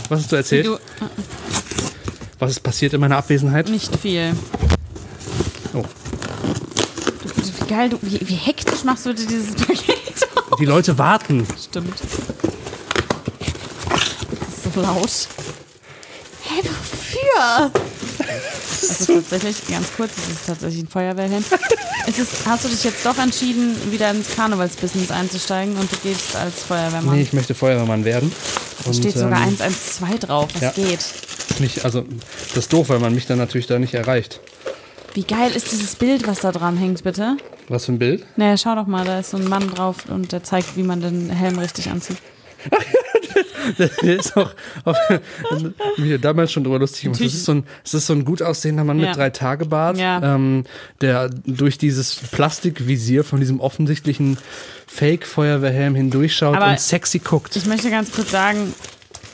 [0.10, 0.66] Was hast du erzählt?
[0.66, 0.78] Du,
[2.40, 3.70] Was ist passiert in meiner Abwesenheit?
[3.70, 4.34] nicht viel.
[5.74, 5.84] Oh.
[7.24, 10.28] Du, wie geil, du, wie, wie hektisch machst du dieses Paket?
[10.60, 11.46] Die Leute warten.
[11.64, 11.94] Stimmt.
[14.74, 15.28] Das ist laut.
[16.44, 17.72] Hä, wofür?
[18.18, 21.44] Das ist tatsächlich, ganz kurz, das ist tatsächlich ein Feuerwehrhelm.
[22.08, 26.36] Ist es, hast du dich jetzt doch entschieden, wieder ins Karnevalsbusiness einzusteigen und du gehst
[26.36, 27.16] als Feuerwehrmann?
[27.16, 28.32] Nee, ich möchte Feuerwehrmann werden.
[28.86, 30.72] Und, Steht sogar ähm, 112 drauf, was ja.
[30.72, 31.06] geht.
[31.60, 32.04] Nicht, also,
[32.50, 34.40] das ist doof, weil man mich dann natürlich da nicht erreicht.
[35.14, 37.38] Wie geil ist dieses Bild, was da dran hängt, bitte?
[37.68, 38.26] Was für ein Bild?
[38.38, 41.02] Naja, schau doch mal, da ist so ein Mann drauf und der zeigt, wie man
[41.02, 42.18] den Helm richtig anzieht.
[44.04, 44.52] Der ist auch,
[44.86, 44.96] auch
[45.98, 47.20] mir damals schon drüber lustig gemacht.
[47.22, 47.36] Das Natürlich.
[47.36, 49.08] ist so ein, ist so ein gut aussehender Mann Ja.
[49.08, 50.36] mit drei Tage Bart, Ja.
[50.36, 50.66] ähm,
[51.02, 54.38] der durch dieses Plastikvisier von diesem offensichtlichen
[54.88, 57.56] Fake-Feuerwehrhelm hindurchschaut Aber und sexy guckt.
[57.56, 58.74] Ich möchte ganz kurz sagen,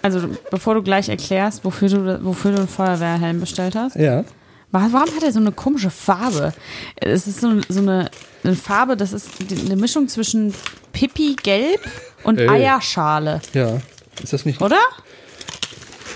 [0.01, 4.23] also bevor du gleich erklärst, wofür du, wofür du einen Feuerwehrhelm bestellt hast, ja.
[4.71, 6.53] wa- warum hat er so eine komische Farbe?
[6.95, 8.09] Es ist so, so eine,
[8.43, 9.29] eine Farbe, das ist
[9.65, 10.53] eine Mischung zwischen
[10.93, 11.79] Pipi-Gelb
[12.23, 12.47] und Ey.
[12.49, 13.79] Eierschale, Ja.
[14.23, 14.61] Ist das nicht?
[14.61, 14.79] oder?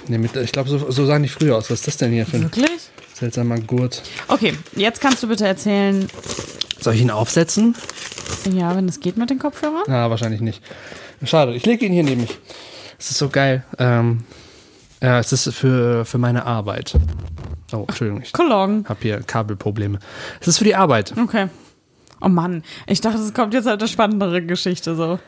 [0.08, 1.70] Nee, mit, ich glaube, so, so sahen die früher aus.
[1.70, 2.90] Was ist das denn hier für ein Wirklich?
[3.14, 4.02] seltsamer Gurt?
[4.28, 6.08] Okay, jetzt kannst du bitte erzählen,
[6.80, 7.76] Soll ich ihn aufsetzen?
[8.52, 9.84] ja, wenn es geht mit den Kopfhörern.
[9.88, 10.64] Na, wahrscheinlich nicht.
[11.24, 12.40] Schade, ich lege ihn hier neben mich.
[12.98, 13.64] Es ist so geil.
[13.78, 14.24] Ähm,
[15.02, 16.96] ja, es ist für, für meine Arbeit.
[17.72, 18.84] Oh, Entschuldigung, ich Cologne.
[18.90, 20.00] habe hier Kabelprobleme.
[20.40, 21.14] Es ist für die Arbeit.
[21.16, 21.48] Okay.
[22.20, 25.20] Oh Mann, ich dachte, es kommt jetzt halt eine spannendere Geschichte so.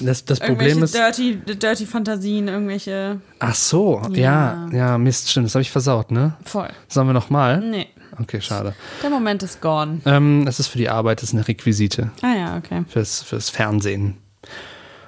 [0.00, 0.94] Das, das Problem ist.
[0.94, 3.20] dirty, dirty Fantasien, irgendwelche.
[3.38, 6.34] Ach so, ja, ja, Mist, stimmt, das habe ich versaut, ne?
[6.44, 6.68] Voll.
[6.88, 7.60] Sollen wir nochmal?
[7.60, 7.88] Nee,
[8.20, 8.74] Okay, schade.
[9.02, 10.00] der Moment ist gone.
[10.04, 12.84] Ähm, es ist für die Arbeit, es ist eine Requisite Ah ja, okay.
[12.88, 14.18] fürs, fürs Fernsehen.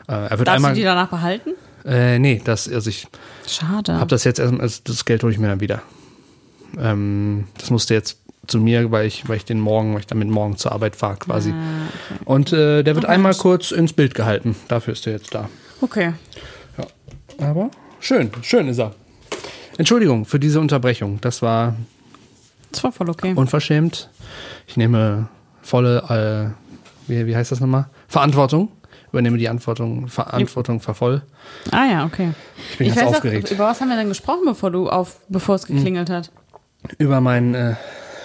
[0.08, 0.72] Äh, er wird Darfst einmal.
[0.72, 1.50] du die danach behalten?
[1.84, 3.06] Äh, nee, das, also ich
[3.46, 3.94] Schade.
[3.94, 5.82] habe das jetzt erst, also das Geld hole ich mir dann wieder.
[6.78, 10.28] Ähm, das musste jetzt zu mir, weil ich, weil ich den morgen, weil ich damit
[10.28, 11.50] morgen zur Arbeit fahre quasi.
[11.52, 11.88] Ah,
[12.24, 14.56] Und äh, der wird einmal kurz ins Bild gehalten.
[14.68, 15.48] Dafür ist er jetzt da.
[15.80, 16.12] okay.
[17.38, 18.92] Aber schön, schön ist er.
[19.76, 21.18] Entschuldigung für diese Unterbrechung.
[21.20, 21.74] Das war
[22.70, 23.32] Das war voll okay.
[23.34, 24.08] unverschämt.
[24.68, 25.28] Ich nehme
[25.62, 26.54] volle,
[27.08, 27.86] äh, wie, wie heißt das nochmal?
[28.06, 28.68] Verantwortung.
[29.10, 31.22] Übernehme die Verantwortung, Verantwortung für voll.
[31.70, 32.30] ah ja, okay.
[32.72, 33.48] Ich bin ganz weiß aufgeregt.
[33.48, 36.30] Auch, über was haben wir denn gesprochen, bevor du auf, bevor es geklingelt hat?
[36.98, 37.74] Über mein, äh,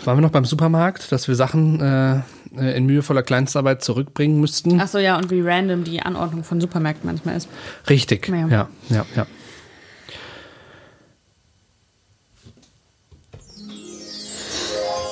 [0.05, 2.15] waren wir noch beim Supermarkt, dass wir Sachen äh,
[2.57, 4.79] äh, in mühevoller Kleinstarbeit zurückbringen müssten?
[4.81, 7.49] Ach so, ja, und wie random die Anordnung von Supermärkten manchmal ist.
[7.89, 8.47] Richtig, Ja.
[8.47, 9.25] ja, ja, ja.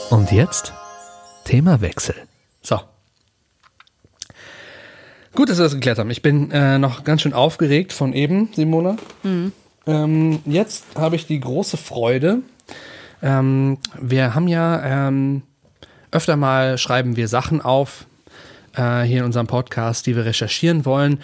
[0.10, 0.74] Und jetzt
[1.44, 2.16] Themawechsel.
[2.62, 2.80] So.
[5.34, 6.10] Gut, dass wir das geklärt haben.
[6.10, 8.96] Ich bin äh, noch ganz schön aufgeregt von eben, Simona.
[9.86, 12.40] Ähm, jetzt habe ich die große Freude.
[13.22, 15.44] Ähm, wir haben ja ähm,
[16.12, 18.06] öfter mal schreiben wir Sachen auf
[18.76, 21.20] äh, hier in unserem Podcast, die wir recherchieren wollen.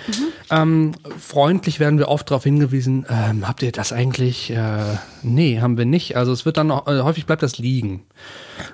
[0.49, 4.49] Ähm, freundlich werden wir oft darauf hingewiesen, ähm, habt ihr das eigentlich?
[4.51, 6.17] Äh, nee, haben wir nicht.
[6.17, 8.03] Also es wird dann noch, äh, häufig bleibt das liegen.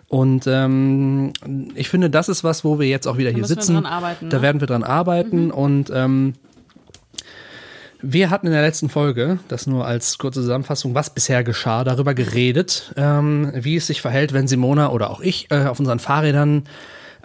[0.08, 1.34] Und ähm,
[1.76, 3.74] ich finde, das ist was, wo wir jetzt auch wieder hier müssen wir sitzen.
[3.76, 4.44] dran arbeiten, Da ne?
[4.44, 6.34] werden wir dran arbeiten und ähm,
[8.02, 12.14] wir hatten in der letzten Folge, das nur als kurze Zusammenfassung, was bisher geschah, darüber
[12.14, 16.64] geredet, ähm, wie es sich verhält, wenn Simona oder auch ich äh, auf unseren Fahrrädern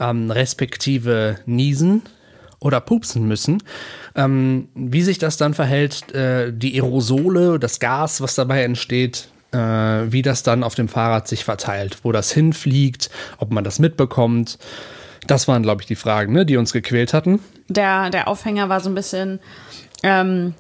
[0.01, 2.03] ähm, respektive niesen
[2.59, 3.63] oder pupsen müssen.
[4.17, 9.59] Ähm, wie sich das dann verhält, äh, die Aerosole, das Gas, was dabei entsteht, äh,
[9.59, 14.59] wie das dann auf dem Fahrrad sich verteilt, wo das hinfliegt, ob man das mitbekommt.
[15.27, 17.41] Das waren, glaube ich, die Fragen, ne, die uns gequält hatten.
[17.69, 19.41] Der, der Aufhänger war so ein bisschen
[20.05, 20.55] ähm,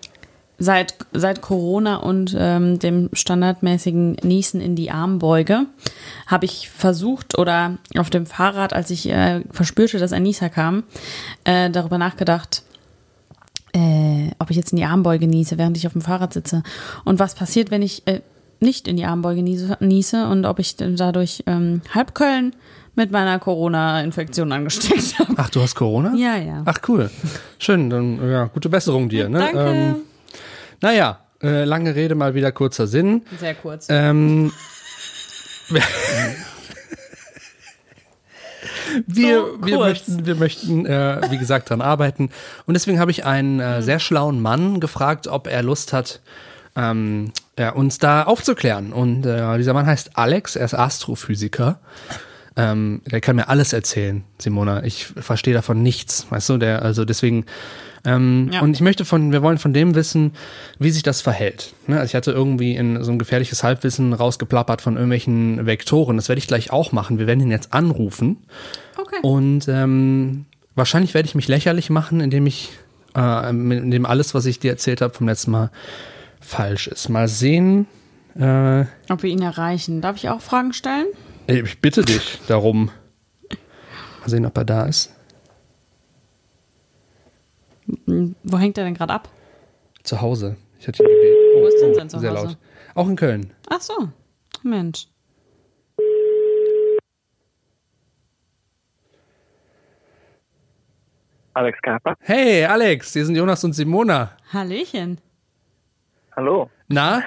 [0.58, 5.66] seit, seit Corona und ähm, dem standardmäßigen Niesen in die Armbeuge
[6.26, 10.84] habe ich versucht oder auf dem Fahrrad, als ich äh, verspürte, dass ein Nieser kam,
[11.44, 12.62] äh, darüber nachgedacht,
[13.74, 16.62] äh, ob ich jetzt in die Armbeuge niese, während ich auf dem Fahrrad sitze.
[17.04, 18.20] Und was passiert, wenn ich äh,
[18.60, 22.14] nicht in die Armbeuge niese, niese und ob ich dadurch ähm, halb
[22.94, 25.34] mit meiner Corona-Infektion angesteckt habe.
[25.36, 26.14] Ach, du hast Corona?
[26.16, 26.62] Ja, ja.
[26.64, 27.10] Ach, cool.
[27.58, 29.28] Schön, dann ja, gute Besserung dir.
[29.28, 29.38] Ne?
[29.38, 29.58] Danke.
[29.58, 29.96] Ähm,
[30.80, 33.22] naja, äh, lange Rede, mal wieder kurzer Sinn.
[33.38, 33.86] Sehr kurz.
[33.90, 34.52] Ähm,
[39.06, 42.30] wir, So wir möchten, wir möchten äh, wie gesagt, daran arbeiten.
[42.66, 46.20] Und deswegen habe ich einen äh, sehr schlauen Mann gefragt, ob er Lust hat,
[46.76, 48.92] ähm, ja, uns da aufzuklären.
[48.92, 51.78] Und äh, dieser Mann heißt Alex, er ist Astrophysiker.
[52.56, 54.84] Ähm, der kann mir alles erzählen, Simona.
[54.84, 56.58] Ich verstehe davon nichts, weißt du?
[56.58, 57.46] Der, also deswegen.
[58.04, 58.60] Ähm, Ja.
[58.60, 60.32] Und ich möchte von, wir wollen von dem wissen,
[60.78, 61.72] wie sich das verhält.
[61.86, 61.96] Ne?
[61.98, 66.16] Also ich hatte irgendwie in so ein gefährliches Halbwissen rausgeplappert von irgendwelchen Vektoren.
[66.16, 67.18] Das werde ich gleich auch machen.
[67.18, 68.36] Wir werden ihn jetzt anrufen.
[68.98, 69.16] Okay.
[69.22, 72.70] Und ähm, wahrscheinlich werde ich mich lächerlich machen, indem ich,
[73.16, 75.70] äh, indem alles, was ich dir erzählt habe vom letzten Mal,
[76.40, 77.08] falsch ist.
[77.08, 77.86] Mal sehen.
[78.38, 80.02] Äh, Ob wir ihn erreichen.
[80.02, 81.06] Darf ich auch Fragen stellen?
[81.46, 82.90] Ich bitte dich darum.
[84.20, 85.14] Mal sehen, ob er da ist.
[88.06, 89.28] Wo hängt er denn gerade ab?
[90.02, 90.56] Zu Hause.
[90.78, 91.36] Ich hatte ihn gebeten.
[91.56, 92.46] Oh, Wo ist denn oh, sein Sehr Zuhause?
[92.46, 92.58] laut.
[92.94, 93.52] Auch in Köln.
[93.68, 94.08] Ach so.
[94.62, 95.06] Mensch.
[101.54, 102.16] Alex Kaper.
[102.20, 104.36] Hey, Alex, hier sind Jonas und Simona.
[104.52, 105.20] Hallöchen.
[106.34, 106.68] Hallo.
[106.88, 107.22] Na,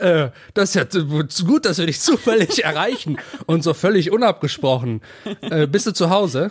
[0.00, 5.02] äh, das ist ja gut, dass wir dich zufällig erreichen und so völlig unabgesprochen.
[5.42, 6.50] Äh, bist du zu Hause?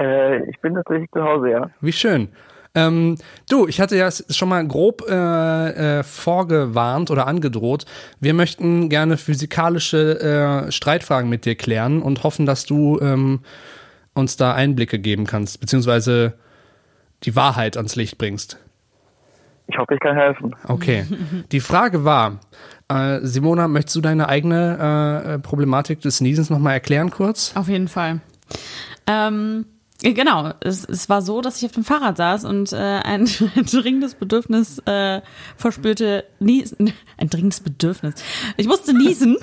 [0.00, 1.70] Äh, ich bin tatsächlich zu Hause, ja.
[1.80, 2.28] Wie schön.
[2.76, 3.16] Ähm,
[3.48, 7.84] du, ich hatte ja schon mal grob äh, äh, vorgewarnt oder angedroht.
[8.18, 13.40] Wir möchten gerne physikalische äh, Streitfragen mit dir klären und hoffen, dass du ähm,
[14.12, 16.34] uns da Einblicke geben kannst, beziehungsweise
[17.22, 18.58] die Wahrheit ans Licht bringst.
[19.66, 20.54] Ich hoffe, ich kann helfen.
[20.68, 21.06] Okay.
[21.50, 22.40] Die Frage war,
[22.88, 27.56] äh, Simona, möchtest du deine eigene äh, Problematik des Niesens nochmal erklären kurz?
[27.56, 28.20] Auf jeden Fall.
[29.06, 29.64] Ähm,
[30.02, 33.64] genau, es, es war so, dass ich auf dem Fahrrad saß und äh, ein, ein
[33.64, 35.22] dringendes Bedürfnis äh,
[35.56, 38.14] verspürte, niesen, ein dringendes Bedürfnis.
[38.58, 39.38] Ich musste niesen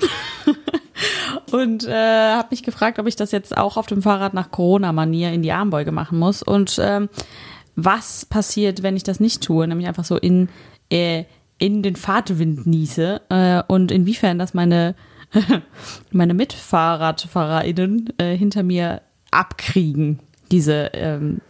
[1.52, 5.32] und äh, habe mich gefragt, ob ich das jetzt auch auf dem Fahrrad nach Corona-Manier
[5.32, 7.08] in die Armbeuge machen muss und ähm,
[7.76, 10.48] was passiert, wenn ich das nicht tue, nämlich einfach so in
[10.90, 11.24] äh,
[11.58, 14.94] in den Fahrtwind niese äh, und inwiefern das meine
[16.12, 21.40] meine MitfahrradfahrerInnen äh, hinter mir abkriegen, diese, ähm,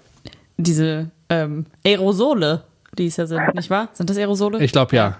[0.57, 2.65] diese ähm, Aerosole,
[2.97, 3.89] die es ja sind, nicht wahr?
[3.93, 4.63] Sind das Aerosole?
[4.63, 5.19] Ich glaube ja.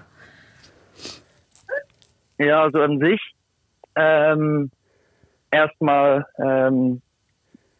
[2.37, 3.21] Ja, also an sich,
[3.95, 4.71] ähm,
[5.51, 7.01] erstmal, ähm,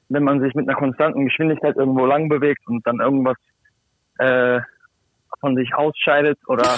[0.10, 3.38] wenn man sich mit einer konstanten Geschwindigkeit irgendwo lang bewegt und dann irgendwas
[4.20, 4.60] äh,
[5.40, 6.64] von sich ausscheidet oder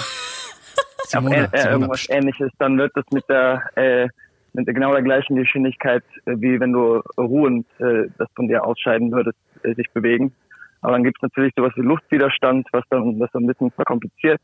[1.04, 4.08] Simona, äh, äh, irgendwas ähnliches, dann wird das mit der äh,
[4.52, 9.12] mit genau der gleichen Geschwindigkeit, äh, wie wenn du ruhend äh, das von dir ausscheiden
[9.12, 10.32] würdest, äh, sich bewegen.
[10.80, 14.40] Aber dann gibt es natürlich sowas wie Luftwiderstand, was dann das ein bisschen verkompliziert.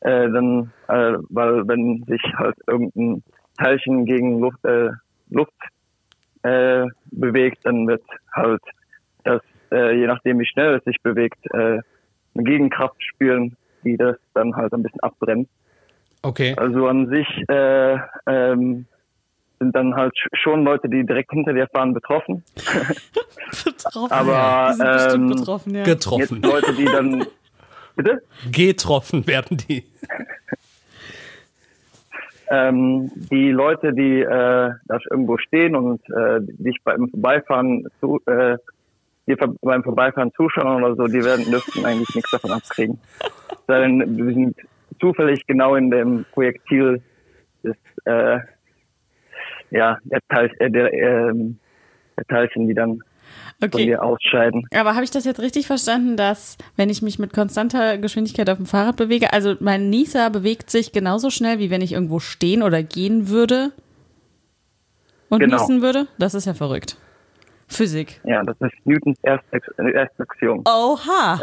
[0.00, 3.22] Äh, dann, äh, weil wenn sich halt irgendein
[3.58, 4.90] Teilchen gegen Luft, äh,
[5.30, 5.52] Luft
[6.46, 8.02] äh, bewegt, dann wird
[8.34, 8.62] halt
[9.24, 11.80] das, äh, je nachdem wie schnell es sich bewegt, äh,
[12.34, 15.50] eine Gegenkraft spüren, die das dann halt ein bisschen abbremst.
[16.22, 16.54] Okay.
[16.56, 18.86] Also an sich äh, ähm,
[19.58, 22.44] sind dann halt sch- schon Leute, die direkt hinter dir fahren, betroffen.
[23.64, 24.12] betroffen.
[24.12, 25.84] Aber, Die sind bestimmt ähm, betroffen, ja.
[25.84, 26.36] Getroffen.
[26.42, 27.26] Jetzt Leute, die dann
[27.96, 28.22] bitte?
[28.52, 29.84] Getroffen werden die.
[32.48, 38.56] Ähm, die Leute, die äh, da irgendwo stehen und äh, dich beim Vorbeifahren zu, äh,
[39.26, 42.98] dir ver- beim Vorbeifahren zuschauen oder so, die werden dürften eigentlich nichts davon abkriegen.
[43.68, 44.56] Denn, wir sind
[45.00, 47.02] zufällig genau in dem Projektil
[47.64, 48.38] des äh,
[49.70, 51.58] ja der, Teil, äh, der, ähm,
[52.16, 53.02] der Teilchen, die dann
[53.60, 53.86] von Okay.
[53.86, 54.66] dir ausscheiden.
[54.74, 58.56] Aber habe ich das jetzt richtig verstanden, dass wenn ich mich mit konstanter Geschwindigkeit auf
[58.58, 62.62] dem Fahrrad bewege, also mein Nieser bewegt sich genauso schnell, wie wenn ich irgendwo stehen
[62.62, 63.72] oder gehen würde
[65.28, 65.58] und Genau.
[65.58, 66.06] niesen würde?
[66.18, 66.96] Das ist ja verrückt.
[67.68, 68.20] Physik.
[68.24, 69.62] Ja, das ist Newtons erstes,
[70.18, 70.62] Axiom.
[70.68, 71.40] Oha.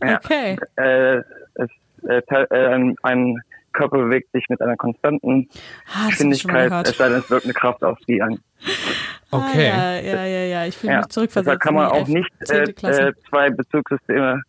[0.00, 0.16] Äh, ja.
[0.24, 0.58] Okay.
[0.76, 1.16] Äh,
[1.54, 1.68] es,
[2.08, 3.36] äh, te- äh, ein,
[3.72, 5.48] Körper bewegt sich mit einer konstanten
[5.94, 8.40] Ah, Geschwindigkeit, es sei denn, es wirkt eine Kraft auf die ein.
[9.30, 9.70] Okay.
[9.70, 10.66] Ah, ja, ja, ja, ja.
[10.66, 10.98] Ich fühle Ja.
[10.98, 11.46] mich zurückversetzt.
[11.46, 14.42] Deshalb kann man auch nicht äh, äh, zwei Bezugssysteme,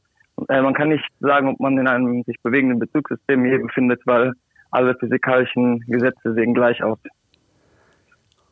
[0.50, 4.34] äh, man kann nicht sagen, ob man in einem sich bewegenden Bezugssystem hier befindet, weil
[4.72, 6.98] alle physikalischen Gesetze sehen gleich aus.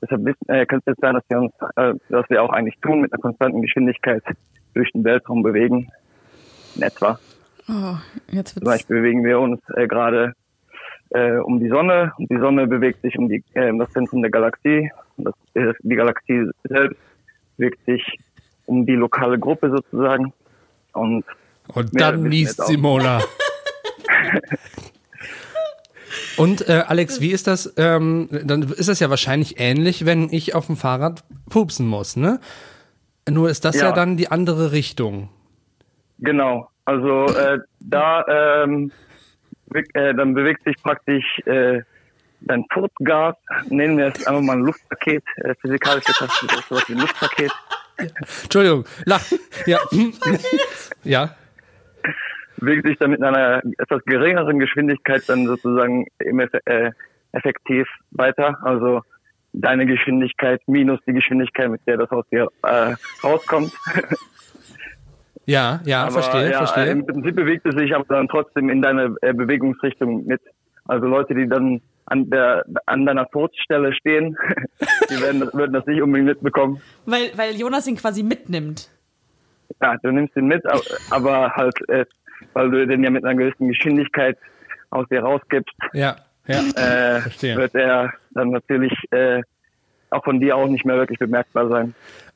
[0.01, 3.11] Deshalb äh, könnte es sein, dass wir uns, äh, was wir auch eigentlich tun, mit
[3.11, 4.23] einer konstanten Geschwindigkeit
[4.73, 5.89] durch den Weltraum bewegen.
[6.75, 7.19] In etwa.
[7.67, 7.95] Oh,
[8.31, 8.71] jetzt Zum wird's.
[8.77, 10.33] Beispiel bewegen wir uns äh, gerade
[11.11, 14.31] äh, um die Sonne und die Sonne bewegt sich um die, äh, das Zentrum der
[14.31, 14.91] Galaxie.
[15.17, 16.99] Das, äh, die Galaxie selbst
[17.57, 18.19] bewegt sich
[18.65, 20.33] um die lokale Gruppe sozusagen.
[20.93, 21.25] Und
[21.73, 22.65] Und dann auch.
[22.65, 23.21] Simona.
[26.37, 27.73] Und äh, Alex, wie ist das?
[27.75, 32.39] Ähm, dann ist das ja wahrscheinlich ähnlich, wenn ich auf dem Fahrrad pupsen muss, ne?
[33.29, 33.91] Nur ist das ja, Ja.
[33.91, 35.29] dann die andere Richtung.
[36.19, 38.91] Genau, also äh, da ähm,
[39.73, 41.81] äh, dann bewegt sich praktisch äh,
[42.41, 43.35] dein Furtgas,
[43.69, 47.51] nennen wir es einfach mal ein Luftpaket, äh, physikalisch betrachtet ist sowas wie ein Luftpaket.
[48.43, 49.25] Entschuldigung, lach.
[49.65, 49.79] Ja.
[51.03, 51.35] ja.
[52.57, 56.91] bewegt sich dann mit einer etwas geringeren Geschwindigkeit dann sozusagen im Eff äh,
[57.31, 58.57] effektiv weiter.
[58.63, 59.01] Also
[59.53, 63.73] deine Geschwindigkeit minus die Geschwindigkeit, mit der das aus dir äh, rauskommt.
[65.49, 66.91] Ja, ja, Aber verstehe, ja, verstehe.
[66.91, 70.41] Im Prinzip bewegt es sich aber dann trotzdem in deine äh, Bewegungsrichtung mit.
[70.87, 74.37] Also Leute, die dann an der an deiner Todstelle stehen,
[75.09, 76.81] die werden das, würden das nicht unbedingt mitbekommen.
[77.05, 78.89] Weil, weil Jonas ihn quasi mitnimmt.
[79.81, 82.05] Ja, du nimmst ihn mit, aber- aber halt, äh,
[82.53, 84.37] weil du den ja mit einer gewissen Geschwindigkeit
[84.91, 86.15] aus dir rausgibst, Ja,
[86.47, 86.59] ja.
[86.75, 87.55] äh, Verstehe.
[87.55, 89.41] wird er dann natürlich äh,
[90.11, 91.93] auch von dir auch nicht mehr wirklich bemerkbar sein.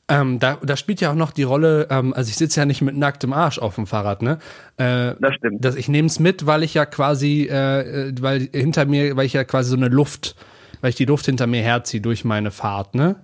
[0.08, 2.82] Ähm, da, da spielt ja auch noch die Rolle, ähm, also ich sitze ja nicht
[2.82, 4.38] mit nacktem Arsch auf dem Fahrrad, ne?
[4.76, 5.64] Äh, Das stimmt.
[5.64, 9.32] dass ich nehme es mit, weil ich ja quasi, äh, weil hinter mir, weil ich
[9.32, 10.36] ja quasi so eine Luft,
[10.82, 13.16] weil ich die Luft hinter mir herziehe durch meine Fahrt, ne?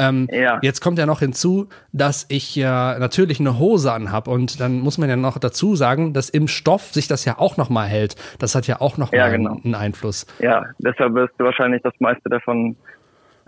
[0.00, 0.58] Ähm, Ja.
[0.60, 4.98] Jetzt kommt ja noch hinzu, dass ich ja natürlich eine Hose anhab und dann muss
[4.98, 8.16] man ja noch dazu sagen, dass im Stoff sich das ja auch noch mal hält.
[8.40, 9.60] Das hat ja auch noch Ja, mal genau.
[9.64, 10.26] einen Einfluss.
[10.40, 12.74] Ja, deshalb wirst du wahrscheinlich das meiste davon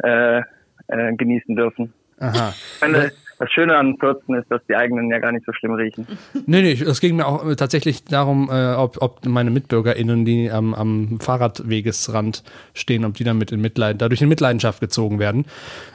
[0.04, 1.92] äh, äh, genießen dürfen.
[2.18, 2.54] Aha.
[2.74, 5.74] Ich meine, das Schöne an Fürzen ist, dass die eigenen ja gar nicht so schlimm
[5.74, 6.06] riechen.
[6.46, 10.50] Nee, nee, es ging mir auch äh, tatsächlich darum, äh, ob, ob meine MitbürgerInnen, die
[10.50, 15.46] am, am Fahrradwegesrand stehen, ob die damit in Mitleid, dadurch in Mitleidenschaft gezogen werden.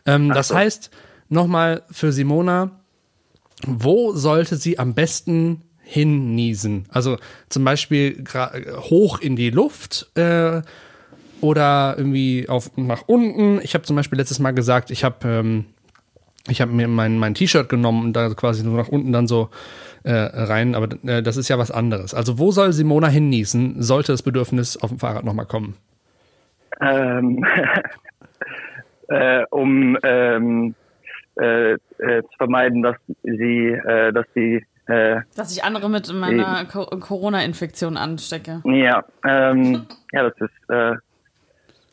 [0.06, 0.56] Ähm, das so.
[0.56, 0.92] heißt,
[1.30, 2.72] nochmal für Simona,
[3.66, 6.86] wo sollte sie am besten hinniesen?
[6.90, 7.18] Also
[7.50, 8.24] zum Beispiel
[8.90, 10.62] hoch in die Luft äh,
[11.40, 13.60] oder irgendwie auf nach unten.
[13.64, 15.66] Ich habe zum Beispiel letztes Mal gesagt, ich habe ähm,
[16.48, 19.50] ich habe mir mein, mein T-Shirt genommen und da quasi nur nach unten dann so
[20.04, 22.14] äh, rein, aber äh, das ist ja was anderes.
[22.14, 25.76] Also wo soll Simona hinniesen, sollte das Bedürfnis auf dem Fahrrad nochmal kommen?
[26.80, 27.46] Ähm,
[29.10, 30.76] äh, um ähm,
[31.40, 31.78] äh, äh,
[32.24, 37.98] zu vermeiden, dass sie, äh, dass sie, äh, Dass ich andere mit meiner Co Corona-Infektion
[37.98, 38.62] anstecke.
[38.66, 40.96] ja, ähm, ja, das ist äh,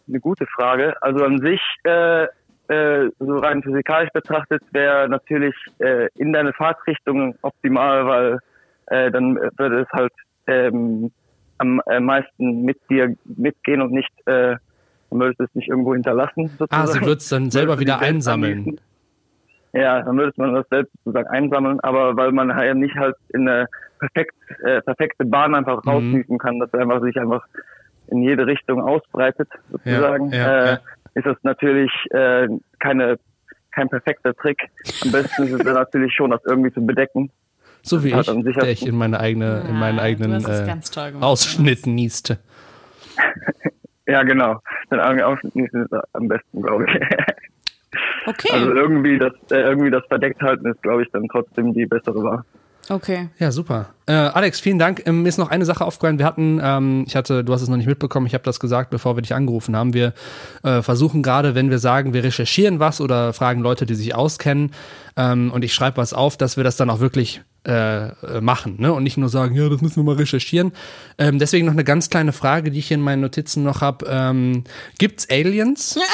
[0.08, 0.94] eine gute Frage.
[1.02, 1.60] Also an sich,
[2.68, 8.38] äh, so rein physikalisch betrachtet, wäre natürlich äh, in deine Fahrtrichtung optimal, weil
[8.86, 10.12] äh, dann würde es halt
[10.46, 11.10] ähm,
[11.58, 14.56] am äh, meisten mit dir mitgehen und nicht, äh,
[15.10, 16.48] dann würdest du es nicht irgendwo hinterlassen.
[16.58, 16.68] Sozusagen.
[16.70, 18.58] Ah, sie wird es dann selber Würdest wieder einsammeln.
[18.58, 18.80] anbieten.
[19.72, 23.48] Ja, dann würde man das selbst sozusagen einsammeln, aber weil man ja nicht halt in
[23.48, 23.66] eine
[23.98, 25.90] perfekt, äh, perfekte Bahn einfach Mhm.
[25.90, 27.44] rausschießen kann, dass er einfach sich einfach
[28.10, 30.78] in jede Richtung ausbreitet, sozusagen, Ja, ja, äh, ja.
[31.14, 33.18] Ist das natürlich äh, keine
[33.70, 34.58] kein perfekter Trick.
[35.02, 37.30] Am besten ist es dann natürlich schon, das irgendwie zu bedecken.
[37.82, 41.86] So wie ich, der ich in meine eigene, in meinen eigenen es äh, gemacht, Ausschnitt
[41.86, 42.38] nieste.
[44.08, 44.62] Ja, genau.
[44.90, 46.94] Den Augen aufschließen ist am besten, glaube ich.
[48.26, 51.84] Okay, Also irgendwie das äh, irgendwie das verdeckt halten ist, glaube ich, dann trotzdem die
[51.84, 52.42] bessere Wahl.
[52.90, 53.28] Okay.
[53.38, 53.90] Ja, super.
[54.06, 55.02] Äh, Alex, vielen Dank.
[55.06, 56.18] Ähm, mir ist noch eine Sache aufgefallen.
[56.18, 58.90] Wir hatten, ähm, ich hatte, du hast es noch nicht mitbekommen, ich habe das gesagt,
[58.90, 59.94] bevor wir dich angerufen haben.
[59.94, 60.12] Wir
[60.62, 64.72] äh, versuchen gerade, wenn wir sagen, wir recherchieren was oder fragen Leute, die sich auskennen,
[65.16, 68.76] ähm, und ich schreibe was auf, dass wir das dann auch wirklich äh, äh, machen,
[68.78, 68.92] ne?
[68.92, 70.72] Und nicht nur sagen, ja, das müssen wir mal recherchieren.
[71.18, 74.06] Ähm, deswegen noch eine ganz kleine Frage, die ich hier in meinen Notizen noch habe.
[74.08, 74.64] Ähm,
[74.98, 75.98] gibt's Aliens?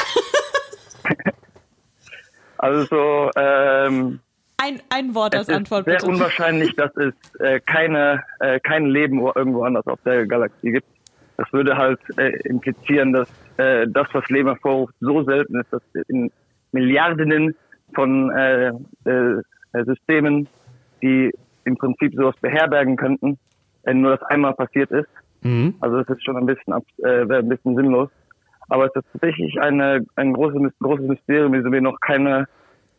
[2.64, 4.20] Also ähm,
[4.56, 6.06] Ein, ein Wort als es Antwort ist sehr bitte.
[6.10, 10.86] unwahrscheinlich, dass es äh, keine äh, kein Leben wo- irgendwo anders auf der Galaxie gibt.
[11.36, 15.82] Das würde halt äh, implizieren, dass äh, das, was Leben hervorruft, so selten ist, dass
[16.08, 16.30] in
[16.72, 17.54] Milliarden
[17.94, 18.68] von äh,
[19.04, 19.42] äh,
[19.84, 20.48] Systemen,
[21.02, 21.32] die
[21.64, 23.38] im Prinzip sowas beherbergen könnten,
[23.82, 25.08] äh, nur das einmal passiert ist.
[25.42, 25.74] Mhm.
[25.80, 28.08] Also das ist schon ein bisschen, abs- äh, wäre ein bisschen sinnlos.
[28.68, 32.46] Aber es ist tatsächlich eine, ein großes, großes Mysterium, wieso wir noch keine,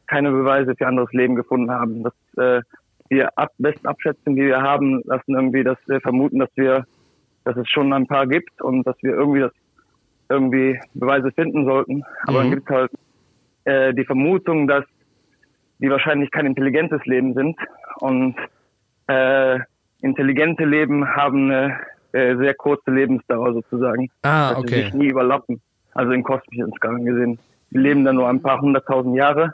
[0.08, 2.04] keine Beweise für anderes Leben gefunden haben.
[2.04, 2.62] Das, äh,
[3.12, 6.86] die ab, besten Abschätzungen, die wir haben, lassen irgendwie das äh, vermuten, dass wir,
[7.44, 9.52] dass es schon ein paar gibt und dass wir irgendwie das,
[10.30, 12.04] irgendwie Beweise finden sollten.
[12.24, 12.54] Aber dann Mhm.
[12.56, 12.92] gibt es halt
[13.66, 14.86] äh, die Vermutung, dass
[15.80, 17.58] die wahrscheinlich kein intelligentes Leben sind
[18.00, 18.36] und
[19.08, 19.60] äh,
[20.02, 21.80] intelligente Leben haben eine
[22.14, 24.10] äh, sehr kurze Lebensdauer sozusagen.
[24.24, 24.84] Ah, dass sie okay.
[24.86, 25.62] sich nie überlappen.
[25.94, 27.40] Also in kosmischen Skalen gesehen.
[27.72, 29.54] Die leben dann nur ein paar hunderttausend Jahre.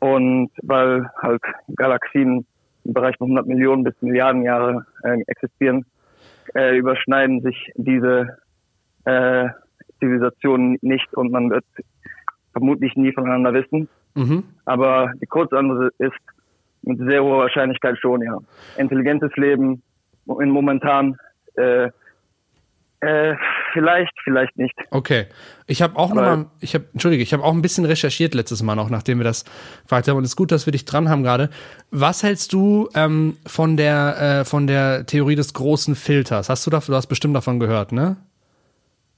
[0.00, 1.42] Und weil halt
[1.76, 2.46] Galaxien
[2.84, 5.84] im Bereich von 100 Millionen bis Milliarden Jahre äh, existieren,
[6.54, 8.38] äh, überschneiden sich diese
[9.04, 9.48] äh,
[9.98, 11.64] Zivilisationen nicht und man wird
[12.52, 13.88] vermutlich nie voneinander wissen.
[14.14, 14.44] Mhm.
[14.64, 16.12] Aber die Kurzantwort ist
[16.82, 18.38] mit sehr hoher Wahrscheinlichkeit schon, ja.
[18.76, 19.82] Intelligentes Leben
[20.26, 21.16] in momentan
[21.56, 21.90] äh,
[23.00, 23.36] äh,
[23.72, 24.74] vielleicht, vielleicht nicht.
[24.90, 25.26] Okay.
[25.66, 28.74] Ich habe auch nochmal, ich habe, entschuldige, ich habe auch ein bisschen recherchiert letztes Mal
[28.74, 29.44] noch, nachdem wir das
[29.82, 30.16] gefragt haben.
[30.16, 31.50] Und es ist gut, dass wir dich dran haben gerade.
[31.90, 36.48] Was hältst du ähm, von der äh, von der Theorie des großen Filters?
[36.48, 38.16] Hast du davon, du hast bestimmt davon gehört, ne?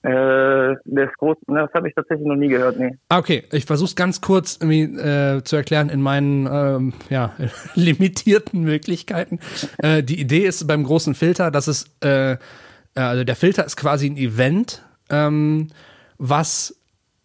[0.05, 1.11] Äh, das
[1.46, 2.96] das habe ich tatsächlich noch nie gehört, nee.
[3.09, 3.44] Ah, okay.
[3.53, 7.32] Ich versuche es ganz kurz äh, zu erklären in meinen ähm, ja,
[7.76, 9.38] limitierten Möglichkeiten.
[9.78, 12.36] Äh, die Idee ist beim großen Filter, dass es, äh,
[12.95, 15.68] also der Filter ist quasi ein Event, ähm,
[16.18, 16.76] was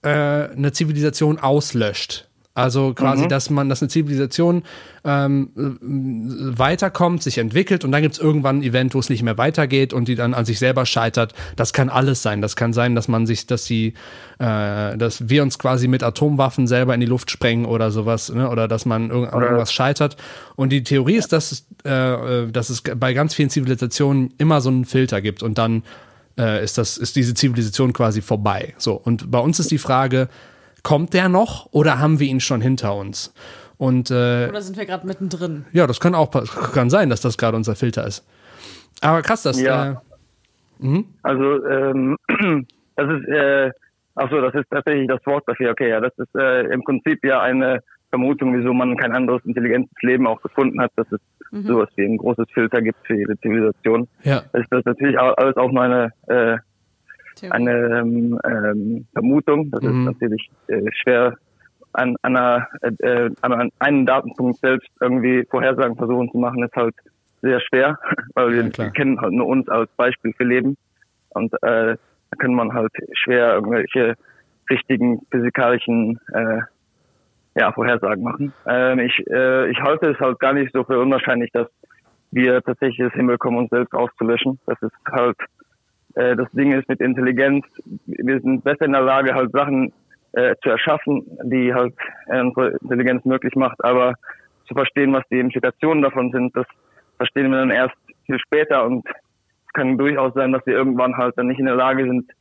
[0.02, 2.27] äh, eine Zivilisation auslöscht.
[2.58, 4.64] Also quasi, dass man, dass eine Zivilisation
[5.06, 9.22] ähm, äh, weiterkommt, sich entwickelt und dann gibt es irgendwann ein Event, wo es nicht
[9.22, 11.36] mehr weitergeht und die dann an sich selber scheitert.
[11.56, 12.42] Das kann alles sein.
[12.42, 13.94] Das kann sein, dass man sich, dass die,
[14.40, 18.50] äh, dass wir uns quasi mit Atomwaffen selber in die Luft sprengen oder sowas, ne?
[18.50, 20.18] oder dass man irg an irgendwas scheitert.
[20.56, 24.62] Und die Theorie ist, dass es, äh, äh, dass es bei ganz vielen Zivilisationen immer
[24.62, 25.84] so einen Filter gibt und dann
[26.40, 28.74] äh, ist das, ist diese Zivilisation quasi vorbei.
[28.80, 28.94] So.
[28.96, 30.28] Und bei uns ist die Frage,
[30.88, 33.34] kommt der noch oder haben wir ihn schon hinter uns?
[33.78, 35.66] Und äh, Oder sind wir gerade mittendrin?
[35.74, 36.32] ja, das kann auch
[36.74, 38.26] kann sein, dass das gerade unser Filter ist.
[39.02, 40.02] Aber krass, das Ja.
[40.82, 42.16] äh, Also ähm,
[42.96, 43.72] das ist äh,
[44.16, 45.72] ach so, das ist tatsächlich das Wort dafür.
[45.72, 49.92] Okay, ja, das ist äh, im Prinzip ja eine Vermutung, wieso man kein anderes intelligentes
[50.02, 51.20] Leben auch gefunden hat, dass es
[51.52, 54.08] sowas wie ein großes Filter gibt für jede Zivilisation.
[54.24, 56.58] ja, Das ist das natürlich auch, alles auch nur eine äh.
[57.50, 59.72] Eine ähm, ähm, Vermutung.
[59.72, 59.90] Das Mhm.
[60.00, 61.38] ist natürlich äh, schwer
[61.94, 62.68] an, an, einer,
[63.00, 66.96] äh, an einem Datenpunkt selbst irgendwie Vorhersagen versuchen zu machen, ist halt
[67.42, 67.98] sehr schwer,
[68.36, 70.76] weil wir, Ja, kennen halt nur uns als Beispiel für Leben
[71.30, 71.96] und äh,
[72.30, 74.16] da kann man halt schwer irgendwelche
[74.70, 76.62] richtigen physikalischen äh,
[77.56, 78.54] ja, Vorhersagen machen.
[78.68, 81.68] Ähm, ich, äh, ich halte es halt gar nicht so für unwahrscheinlich, dass
[82.32, 84.60] wir tatsächlich es hinbekommen, uns selbst auszulöschen.
[84.66, 85.38] Das ist halt
[86.18, 87.66] äh, das Ding ist mit Intelligenz,
[88.06, 89.94] wir sind besser in der Lage, halt Sachen
[90.34, 91.94] äh, zu erschaffen, die halt
[92.28, 94.16] äh, unsere Intelligenz möglich macht, aber
[94.68, 96.66] zu verstehen, was die Implikationen davon sind, das
[97.18, 97.96] verstehen wir dann erst
[98.26, 101.76] viel später und es kann durchaus sein, dass wir irgendwann halt dann nicht in der
[101.76, 102.32] Lage sind,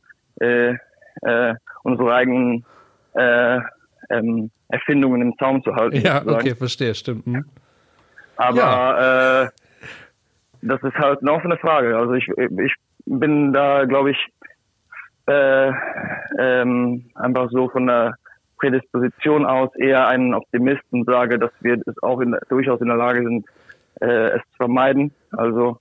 [0.41, 0.75] äh,
[1.21, 2.65] äh, unsere eigenen
[3.13, 3.59] äh,
[4.09, 5.97] ähm, Erfindungen im Zaum zu halten.
[5.97, 6.41] ja, sozusagen.
[6.41, 7.25] okay, verstehe, stimmt.
[7.25, 7.45] Hm.
[8.37, 9.87] Aber äh,
[10.61, 11.97] das ist halt eine offene Frage.
[11.97, 12.73] Also ich, ich
[13.07, 14.17] bin da, glaube ich,
[15.27, 15.71] äh,
[16.39, 18.15] ähm, einfach so von der
[18.57, 22.97] Prädisposition aus eher ein Optimist und sage, dass wir es auch in, durchaus in der
[22.97, 23.45] Lage sind,
[24.01, 25.11] äh, es zu vermeiden.
[25.31, 25.79] Also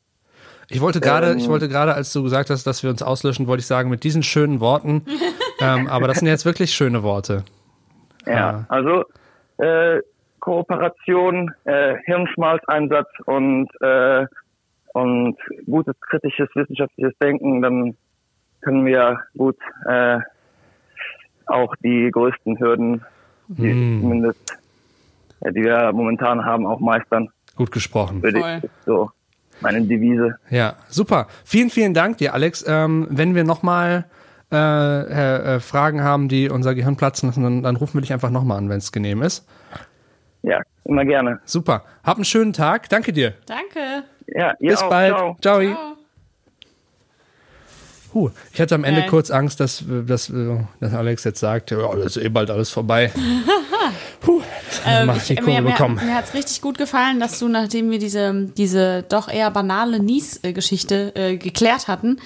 [0.68, 1.39] Ich wollte gerade, Ähm.
[1.39, 4.05] ich wollte gerade, als du gesagt hast, dass wir uns auslöschen, wollte ich sagen, mit
[4.05, 5.07] diesen schönen Worten.
[5.61, 7.45] ähm, aber das sind jetzt wirklich schöne Worte.
[8.27, 9.05] Ja, also
[9.59, 10.01] äh,
[10.41, 14.27] Kooperation, äh, Hirnschmalzeinsatz und äh,
[14.97, 15.36] und
[15.66, 17.97] gutes kritisches wissenschaftliches Denken, dann
[18.62, 20.20] können wir gut äh,
[21.44, 23.05] auch die größten Hürden,
[23.49, 24.01] die Hm.
[24.01, 24.59] zumindest
[25.44, 27.28] ja, die wir momentan haben, auch meistern.
[27.57, 28.22] Gut gesprochen.
[28.22, 29.11] Würde ich das ist so
[29.61, 30.36] meine Devise.
[30.49, 31.28] Ja, super.
[31.44, 32.64] Vielen, vielen Dank dir, Alex.
[32.66, 34.07] Ähm, wenn wir nochmal
[34.51, 38.30] äh, äh, Fragen haben, die unser Gehirn platzen lassen, dann, dann rufen wir dich einfach
[38.30, 39.47] nochmal an, wenn es genehm ist.
[40.42, 41.40] Ja, immer gerne.
[41.44, 41.84] Super.
[42.03, 42.88] Hab einen schönen Tag.
[42.88, 43.34] Danke dir.
[43.47, 44.05] Danke.
[44.29, 44.89] Ja, ihr Bis auch.
[44.89, 45.14] bald.
[45.14, 45.37] Ciao.
[45.41, 45.61] Ciao.
[45.61, 45.97] Ciao.
[48.14, 49.11] Huh, ich hatte am Ende Geil.
[49.11, 50.33] kurz Angst, dass, dass,
[50.81, 53.12] dass Alex jetzt sagt, ja, das ist eh bald alles vorbei.
[54.20, 54.41] Puh,
[54.87, 56.01] Ähm, mach ich, die mir Kurve mir, bekommen.
[56.03, 60.01] mir hat es richtig gut gefallen, dass du, nachdem wir diese, diese doch eher banale
[60.01, 62.18] Nies-Geschichte äh, geklärt hatten,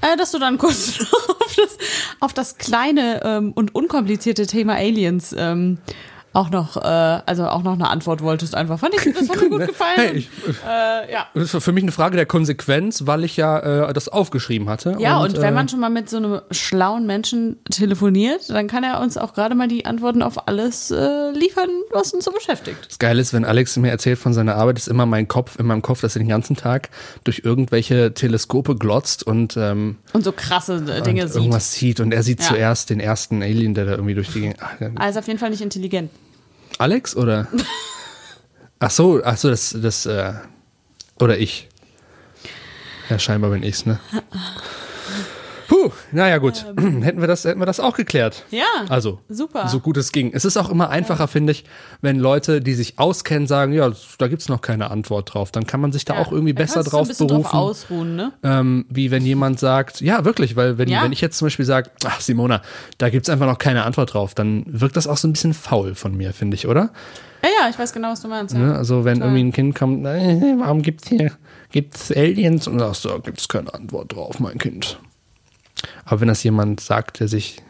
[0.00, 0.98] äh, dass du dann kurz
[1.40, 1.78] auf das,
[2.20, 5.78] auf das kleine ähm, und unkomplizierte Thema Aliens ähm,
[6.38, 6.80] auch noch, äh,
[7.26, 8.78] also auch noch eine Antwort wolltest einfach.
[8.78, 9.96] Fand ich, das hat mir gut gefallen.
[9.96, 10.28] Hey, ich,
[10.64, 11.26] äh, ja.
[11.34, 14.96] das ist für mich eine Frage der Konsequenz, weil ich ja äh, das aufgeschrieben hatte.
[15.00, 18.84] Ja, und, wenn äh, man schon mal mit so einem schlauen Menschen telefoniert, dann kann
[18.84, 22.78] er uns auch gerade mal die Antworten auf alles äh, liefern, was uns so beschäftigt.
[22.88, 25.66] Das Geile ist, wenn Alex mir erzählt von seiner Arbeit, ist immer mein Kopf, in
[25.66, 26.90] meinem Kopf, dass er den ganzen Tag
[27.24, 31.36] durch irgendwelche Teleskope glotzt und, ähm, Und so krasse äh, Dinge und sieht.
[31.36, 31.98] irgendwas sieht.
[31.98, 32.46] Und er sieht Ja.
[32.46, 34.58] zuerst den ersten Alien, der da irgendwie durch die Gegend.
[34.96, 36.10] Also auf jeden Fall nicht intelligent.
[36.78, 37.48] Alex oder?
[38.80, 40.34] Ach so, ach so, das, das, äh,
[41.18, 41.68] oder ich.
[43.10, 43.98] Ja, scheinbar bin ich's, ne?
[45.68, 46.64] Puh, naja gut.
[47.02, 48.44] hätten, wir das, hätten wir das auch geklärt.
[48.50, 48.64] Ja.
[48.88, 49.68] Also, Super.
[49.68, 50.32] so gut es ging.
[50.32, 51.64] Es ist auch immer einfacher, finde ich,
[52.00, 55.52] wenn Leute, die sich auskennen, sagen, ja, da gibt's noch keine Antwort drauf.
[55.52, 57.50] Dann kann man sich da auch irgendwie Da besser du drauf ein bisschen berufen.
[57.50, 58.32] Drauf ausruhen, ne?
[58.42, 61.02] ähm, wie wenn jemand sagt, ja, wirklich, weil wenn, Ja.
[61.02, 62.62] wenn ich jetzt zum Beispiel sage, ach Simona,
[62.96, 65.94] da gibt's einfach noch keine Antwort drauf, dann wirkt das auch so ein bisschen faul
[65.94, 66.90] von mir, finde ich, oder?
[67.42, 68.54] Ja, ja, ich weiß genau, was du meinst.
[68.54, 68.60] Ja.
[68.60, 68.74] Ne?
[68.74, 69.28] Also wenn Total.
[69.36, 71.32] irgendwie ein Kind kommt, äh, warum gibt's hier,
[71.70, 72.66] gibt's Aliens?
[72.66, 74.98] Und du sagst, da gibt's keine Antwort drauf, mein Kind.
[76.04, 77.60] Aber wenn das jemand sagt, der sich,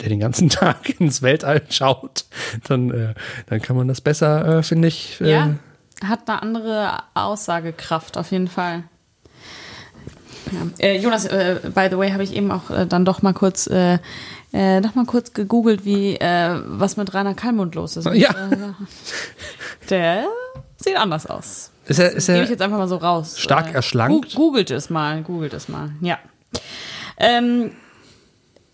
[0.00, 2.24] der den ganzen Tag ins Weltall schaut,
[2.68, 3.14] dann, äh,
[3.46, 5.20] dann kann man das besser, äh, finde ich.
[5.20, 5.54] Äh, Ja,
[6.04, 8.84] hat eine andere Aussagekraft auf jeden Fall.
[10.50, 10.58] Ja.
[10.86, 13.66] Äh, Jonas, äh, by the way, habe ich eben auch äh, dann doch mal kurz,
[13.68, 13.98] äh,
[14.52, 18.06] noch mal kurz gegoogelt, wie äh, was mit Rainer Kallmund los ist.
[18.14, 18.34] Ja.
[19.88, 20.24] Der
[20.76, 21.70] sieht anders aus.
[21.86, 23.38] Ist er, ist Gebe er ich jetzt einfach mal so raus.
[23.38, 24.34] stark erschlankt?
[24.34, 25.90] Googelt es mal, googelt es mal.
[26.00, 26.18] Ja.
[27.18, 27.70] Ähm,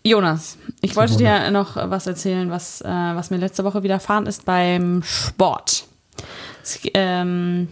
[0.03, 4.45] Jonas, ich wollte dir noch was erzählen, was, äh, was mir letzte Woche widerfahren ist
[4.45, 5.85] beim Sport.
[6.63, 7.67] Es ähm,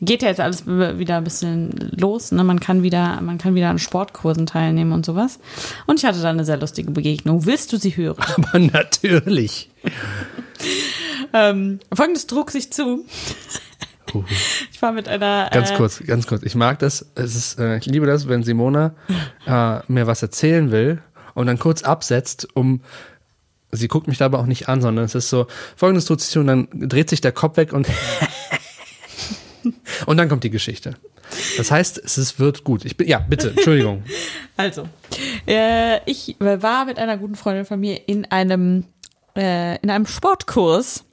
[0.00, 2.32] geht ja jetzt alles wieder ein bisschen los.
[2.32, 2.44] Ne?
[2.44, 5.38] Man, kann wieder, man kann wieder an Sportkursen teilnehmen und sowas.
[5.86, 7.46] Und ich hatte da eine sehr lustige Begegnung.
[7.46, 8.24] Willst du sie hören?
[8.36, 9.70] aber natürlich.
[11.32, 13.04] ähm, Folgendes trug sich zu.
[14.72, 15.48] Ich war mit einer.
[15.50, 16.42] Ganz äh, kurz, ganz kurz.
[16.42, 17.06] Ich mag das.
[17.14, 18.94] Es ist, äh, ich liebe das, wenn Simona
[19.46, 21.00] äh, mir was erzählen will
[21.34, 22.82] und dann kurz absetzt, um.
[23.72, 26.46] Sie guckt mich dabei auch nicht an, sondern es ist so, folgendes tut sich und
[26.46, 27.88] dann dreht sich der Kopf weg und
[30.06, 30.94] und dann kommt die Geschichte.
[31.56, 32.84] Das heißt, es wird gut.
[32.84, 34.04] Ich bin, ja, bitte, Entschuldigung.
[34.58, 34.88] Also,
[35.46, 38.84] äh, ich war mit einer guten Freundin von mir in einem,
[39.36, 41.04] äh, in einem Sportkurs.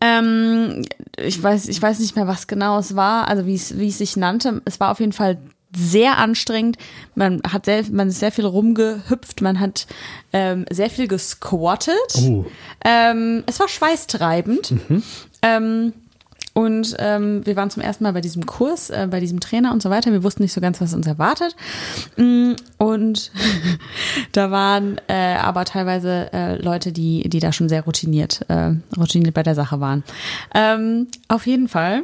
[0.00, 0.84] Ähm,
[1.18, 3.98] ich weiß, ich weiß nicht mehr, was genau es war, also wie es, wie es
[3.98, 4.62] sich nannte.
[4.64, 5.38] Es war auf jeden Fall
[5.76, 6.78] sehr anstrengend.
[7.14, 9.86] Man hat sehr, man ist sehr viel rumgehüpft, man hat
[10.32, 11.94] ähm, sehr viel gesquattet.
[12.18, 12.44] Oh.
[12.84, 14.74] Ähm, es war schweißtreibend.
[15.42, 15.92] Ähm,
[16.52, 19.82] und ähm, wir waren zum ersten Mal bei diesem Kurs, äh, bei diesem Trainer und
[19.82, 20.10] so weiter.
[20.10, 21.54] Wir wussten nicht so ganz, was uns erwartet.
[22.16, 23.30] Mm, Und
[24.32, 29.34] da waren äh, aber teilweise äh, Leute, die, die da schon sehr routiniert, äh, routiniert
[29.34, 30.02] bei der Sache waren.
[30.52, 32.02] Ähm, auf jeden Fall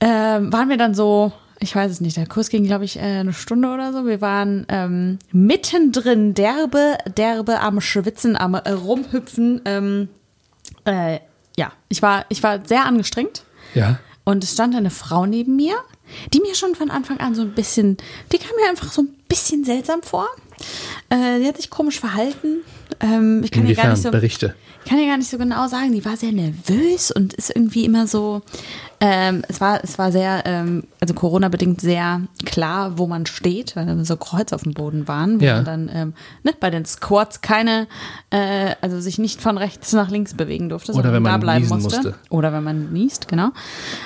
[0.00, 3.00] ähm, waren wir dann so, ich weiß es nicht, der Kurs ging, glaube ich, äh,
[3.00, 4.04] eine Stunde oder so.
[4.04, 9.62] Wir waren ähm, mittendrin derbe, derbe am Schwitzen, am äh, Rumhüpfen.
[9.64, 10.08] Ähm,
[10.84, 11.20] äh,
[11.56, 13.44] ja, ich war, ich war sehr angestrengt.
[13.74, 13.98] Ja.
[14.24, 15.76] Und es stand eine Frau neben mir,
[16.32, 17.96] die mir schon von Anfang an so ein bisschen,
[18.32, 20.28] die kam mir einfach so ein bisschen seltsam vor.
[21.10, 22.62] Äh, die hat sich komisch verhalten.
[23.00, 23.90] Ähm, ich kann dir gar Inwiefern?
[23.92, 24.54] nicht so, Berichte.
[24.84, 25.92] ich kann dir gar nicht so genau sagen.
[25.92, 28.42] Die war sehr nervös und ist irgendwie immer so.
[29.00, 34.04] Ähm, es war, es war sehr, ähm, also Corona-bedingt sehr klar, wo man steht, weil
[34.04, 35.56] so Kreuz auf dem Boden waren, wo Ja.
[35.56, 37.88] man dann ähm, ne, bei den Squats keine,
[38.30, 41.82] äh, also sich nicht von rechts nach links bewegen durfte, Oder sondern da bleiben musste.
[41.96, 42.14] musste.
[42.30, 43.50] Oder wenn man niest, genau.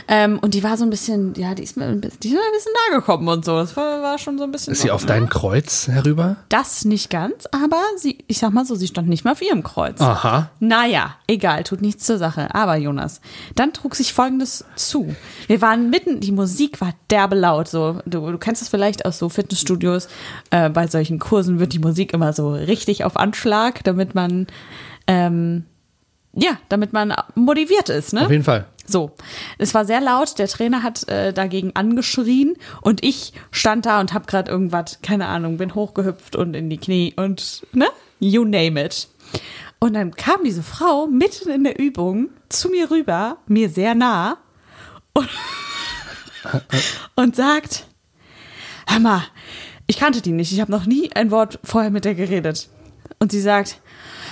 [0.09, 2.35] Ähm, und die war so ein bisschen, ja, die ist mir, ein bisschen- die ist
[2.35, 3.57] mir ein bisschen nahe gekommen und so.
[3.57, 4.73] Das war, war schon so ein bisschen.
[4.73, 6.37] Ist sie auf dein Kreuz herüber?
[6.49, 9.63] Das nicht ganz, aber sie, ich sag mal so, sie stand nicht mal auf ihrem
[9.63, 10.01] Kreuz.
[10.01, 10.51] Aha.
[10.59, 12.55] Naja, egal, tut nichts zur Sache.
[12.55, 13.21] Aber Jonas,
[13.55, 15.15] dann trug sich Folgendes zu.
[15.47, 17.69] Wir waren mitten, die Musik war derbe laut.
[17.69, 20.09] So, du, du kennst es vielleicht aus so Fitnessstudios.
[20.51, 24.47] Äh, bei solchen Kursen wird die Musik immer so richtig auf Anschlag, damit man,
[25.07, 25.65] ähm,
[26.33, 28.25] ja, damit man motiviert ist, ne?
[28.25, 28.67] Auf jeden Fall.
[28.87, 29.13] So,
[29.59, 30.39] es war sehr laut.
[30.39, 35.27] Der Trainer hat äh, dagegen angeschrien und ich stand da und hab gerade irgendwas, keine
[35.27, 37.87] Ahnung, bin hochgehüpft und in die Knie und ne,
[38.19, 39.09] you name it.
[39.79, 44.39] Und dann kam diese Frau mitten in der Übung zu mir rüber, mir sehr nah
[45.21, 45.29] und,
[47.17, 47.87] und sagt:
[49.01, 49.23] mal,
[49.87, 50.53] ich kannte die nicht.
[50.53, 52.69] Ich habe noch nie ein Wort vorher mit der geredet.
[53.19, 53.81] Und sie sagt: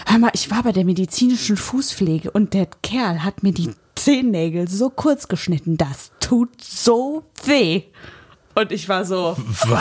[0.06, 4.68] Hör mal, ich war bei der medizinischen Fußpflege und der Kerl hat mir die Zehennägel
[4.68, 5.76] so kurz geschnitten.
[5.76, 7.82] Das tut so weh.
[8.54, 9.36] Und ich war so.
[9.36, 9.76] Du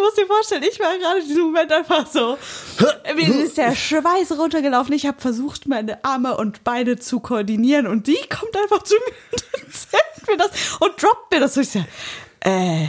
[0.00, 2.36] musst dir vorstellen, ich war gerade in diesem Moment einfach so.
[3.14, 4.92] Mir ist der Schweiß runtergelaufen.
[4.94, 7.86] Ich habe versucht, meine Arme und Beine zu koordinieren.
[7.86, 11.56] Und die kommt einfach zu mir und erzählt mir das und droppt mir das.
[11.56, 11.84] Und ich so,
[12.40, 12.86] äh.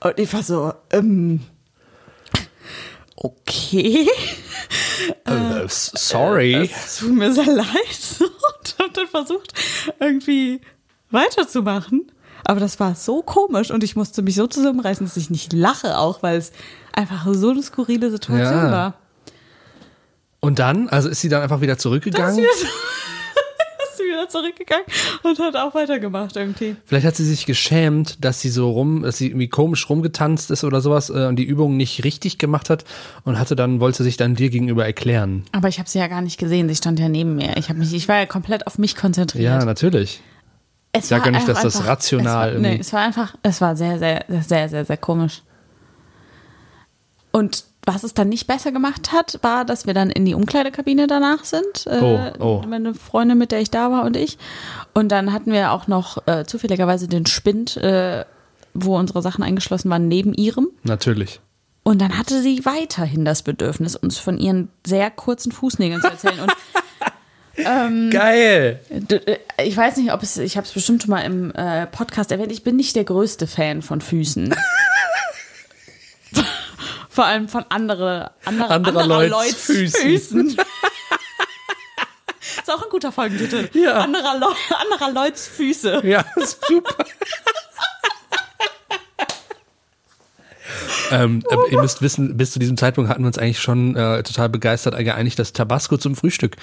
[0.00, 1.40] Und ich war so, ähm.
[3.16, 4.08] Okay.
[5.26, 6.54] Äh, s- sorry.
[6.72, 7.66] Es tut mir sehr leid.
[8.20, 9.52] Und hab dann versucht,
[10.00, 10.60] irgendwie
[11.10, 12.12] weiterzumachen.
[12.48, 15.98] Aber das war so komisch und ich musste mich so zusammenreißen, dass ich nicht lache,
[15.98, 16.52] auch weil es
[16.92, 18.70] einfach so eine skurrile Situation Ja.
[18.70, 18.94] war.
[20.40, 22.36] Und dann, also ist sie dann einfach wieder zurückgegangen?
[22.36, 22.52] sie, wieder,
[23.78, 24.84] dass sie wieder wieder zurückgegangen
[25.22, 26.76] und hat auch weitergemacht irgendwie.
[26.84, 30.64] Vielleicht hat sie sich geschämt, dass sie so rum, dass sie irgendwie komisch rumgetanzt ist
[30.64, 32.84] oder sowas äh, und die Übung nicht richtig gemacht hat
[33.24, 35.44] und hatte dann, wollte sich dann dir gegenüber erklären.
[35.52, 36.68] Aber ich habe sie ja gar nicht gesehen.
[36.68, 37.56] Sie stand ja neben mir.
[37.56, 39.44] Ich habe mich, ich war ja komplett auf mich konzentriert.
[39.44, 40.20] Ja, natürlich.
[40.98, 43.60] Es sag ja nicht, dass auch das rational es war, nee, es war einfach, es
[43.60, 45.42] war sehr, sehr, sehr, sehr, sehr komisch.
[47.32, 51.06] Und was es dann nicht besser gemacht hat, war, dass wir dann in die Umkleidekabine
[51.06, 51.86] danach sind.
[51.86, 52.62] Äh, Oh, oh.
[52.66, 54.38] Meine Freundin, mit der ich da war und ich.
[54.92, 58.24] Und dann hatten wir auch noch äh, zufälligerweise den Spind, äh,
[58.74, 60.68] wo unsere Sachen eingeschlossen waren, neben ihrem.
[60.82, 61.40] Natürlich.
[61.84, 66.40] Und dann hatte sie weiterhin das Bedürfnis, uns von ihren sehr kurzen Fußnägeln zu erzählen.
[66.40, 66.52] Und
[67.56, 68.80] Geil!
[68.90, 71.86] D- äh, Ich weiß nicht, ob es, ich habe es bestimmt schon mal im äh,
[71.86, 74.54] Podcast erwähnt, ich bin nicht der größte Fan von Füßen.
[77.08, 80.00] Vor allem von andere, andere, Anderer anderer, Leuts Leuts Füßen.
[80.02, 80.48] Füßen.
[82.58, 83.68] Ist auch ein guter Folgentitel.
[83.72, 83.94] Ja.
[84.00, 86.02] Anderer, Leu anderer Leuts Füße.
[86.04, 87.04] Ja, super.
[91.10, 94.22] ähm, aber ihr müsst wissen, bis zu diesem Zeitpunkt hatten wir uns eigentlich schon äh,
[94.22, 96.56] total begeistert geeinigt, dass Tabasco zum Frühstück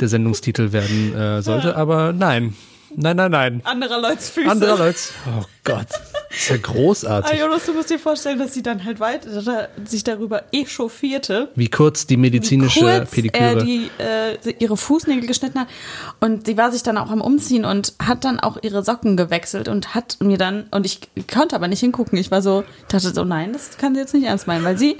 [0.00, 2.54] der Sendungstitel werden äh, sollte, aber nein.
[2.96, 3.60] Nein, nein, nein.
[3.64, 4.50] Anderer Leuts Füße.
[4.50, 4.98] Andere Leute.
[5.26, 5.88] Oh Gott.
[6.30, 7.38] Das ist ja Ah, großartig.
[7.40, 11.48] Jonas, du musst dir vorstellen, dass sie dann halt weiter sich darüber echauffierte.
[11.54, 13.42] Wie kurz die medizinische kurz Pediküre.
[13.44, 15.68] er die, äh, ihre Fußnägel geschnitten hat.
[16.20, 19.68] Und sie war sich dann auch am Umziehen und hat dann auch ihre Socken gewechselt
[19.68, 21.00] und hat mir dann, und ich
[21.32, 22.18] konnte aber nicht hingucken.
[22.18, 24.96] Ich war so, dachte so, nein, das kann sie jetzt nicht ernst meinen, weil sie,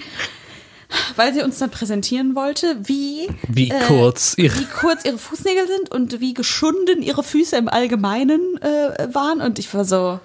[1.17, 5.91] weil sie uns dann präsentieren wollte, wie, Wie kurz ihre- wie kurz ihre Fußnägel sind
[5.95, 9.43] und wie geschunden ihre Füße im Allgemeinen äh, waren.
[9.43, 10.21] Und ich war so,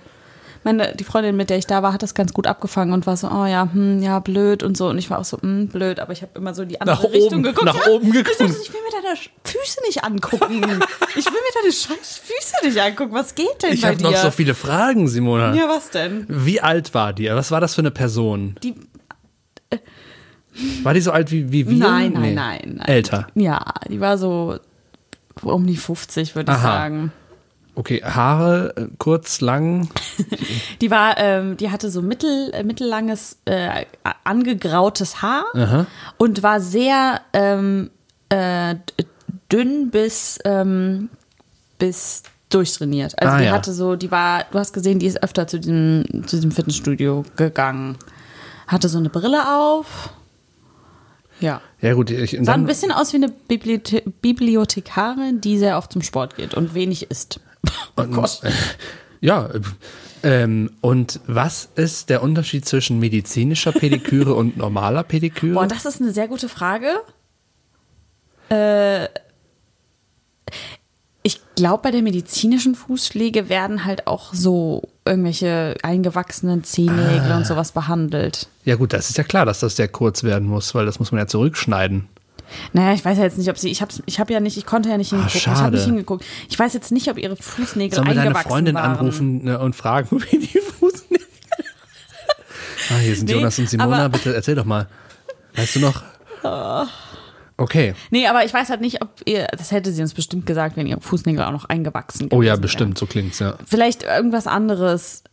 [0.63, 3.17] meine, die Freundin, mit der ich da war, hat das ganz gut abgefangen und war
[3.17, 4.87] so, oh ja, hm, ja, blöd und so.
[4.89, 7.03] Und ich war auch so, hm, blöd, aber ich habe immer so die andere Nach
[7.03, 7.65] Richtung oben, geguckt.
[7.65, 8.29] nach ja, oben geguckt.
[8.31, 10.61] Ich, dachte, ich will mir deine Füße nicht angucken.
[11.15, 13.13] ich will mir deine scheiß Füße nicht angucken.
[13.13, 14.03] Was geht denn Ich bei habe dir?
[14.11, 15.53] noch so viele Fragen, Simona.
[15.53, 16.25] ja, was denn?
[16.29, 17.29] Wie alt war die?
[17.29, 18.55] Was war das für eine Person?
[18.63, 18.75] Die,
[20.83, 21.77] War die so alt wie, wie wir?
[21.77, 22.33] nein, nein, Nee.
[22.35, 22.87] nein, nein.
[22.87, 23.27] Älter.
[23.33, 24.59] Ja, die war so
[25.41, 27.11] um die 50, würde ich sagen.
[27.75, 29.89] Okay, Haare äh, kurz, lang.
[30.81, 33.85] Die war, ähm, die hatte so mittel, äh, mittellanges, äh,
[34.23, 35.45] angegrautes Haar
[36.17, 37.89] und war sehr ähm,
[38.29, 38.75] äh,
[39.51, 41.09] dünn bis, ähm,
[41.79, 43.19] bis durchtrainiert.
[43.19, 43.51] Also Ah, die ja.
[43.51, 47.23] hatte so, die war, du hast gesehen, die ist öfter zu diesem, zu diesem Fitnessstudio
[47.35, 47.97] gegangen.
[48.67, 50.11] Hatte so eine Brille auf.
[51.39, 51.61] Ja.
[51.81, 56.01] Ja gut, ich, Sah ein bisschen aus wie eine Bibliothe Bibliothekarin, die sehr oft zum
[56.01, 57.39] Sport geht und wenig isst.
[57.95, 58.41] Oh Gott.
[59.21, 59.61] ja, äh,
[60.23, 65.53] ähm, und was ist der Unterschied zwischen medizinischer Pediküre und normaler Pediküre?
[65.53, 66.87] Boah, das ist eine sehr gute Frage.
[68.49, 69.05] Äh,
[71.25, 77.37] ich glaube, bei der medizinischen Fußpflege werden halt auch so irgendwelche eingewachsenen Zehennägel Ah.
[77.37, 78.47] und sowas behandelt.
[78.65, 81.11] ja gut, das ist ja klar, dass das sehr kurz werden muss, weil das muss
[81.11, 82.07] man ja zurückschneiden.
[82.73, 83.69] Naja, ich weiß ja jetzt nicht, ob sie.
[83.69, 85.31] Ich habe ich hab ja nicht, ich konnte ja nicht hingucken.
[85.35, 86.25] ich habe Ah, nicht hingeguckt.
[86.49, 88.97] Ich weiß jetzt nicht, ob ihre Fußnägel Sollen wir deine Freundin waren.
[88.97, 91.25] anrufen ne, und fragen, wie die Fußnägel...
[92.89, 94.87] ah, hier sind Nee, Jonas und Simona, bitte erzähl doch mal.
[95.55, 96.03] Weißt du noch?
[97.57, 97.93] Okay.
[98.09, 99.47] Nee, aber ich weiß halt nicht, ob ihr.
[99.51, 102.97] Das hätte sie uns bestimmt gesagt, wenn ihre Fußnägel auch noch eingewachsen Oh ja, bestimmt,
[102.97, 103.55] so klingt's, ja.
[103.65, 105.23] vielleicht irgendwas anderes.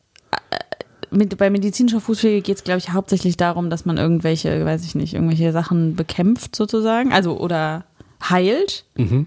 [1.11, 4.95] Mit, bei medizinischer Fußpflege geht es, glaube ich, hauptsächlich darum, dass man irgendwelche, weiß ich
[4.95, 7.85] nicht, irgendwelche Sachen bekämpft sozusagen, also oder
[8.23, 8.85] heilt.
[8.97, 9.27] Mhm.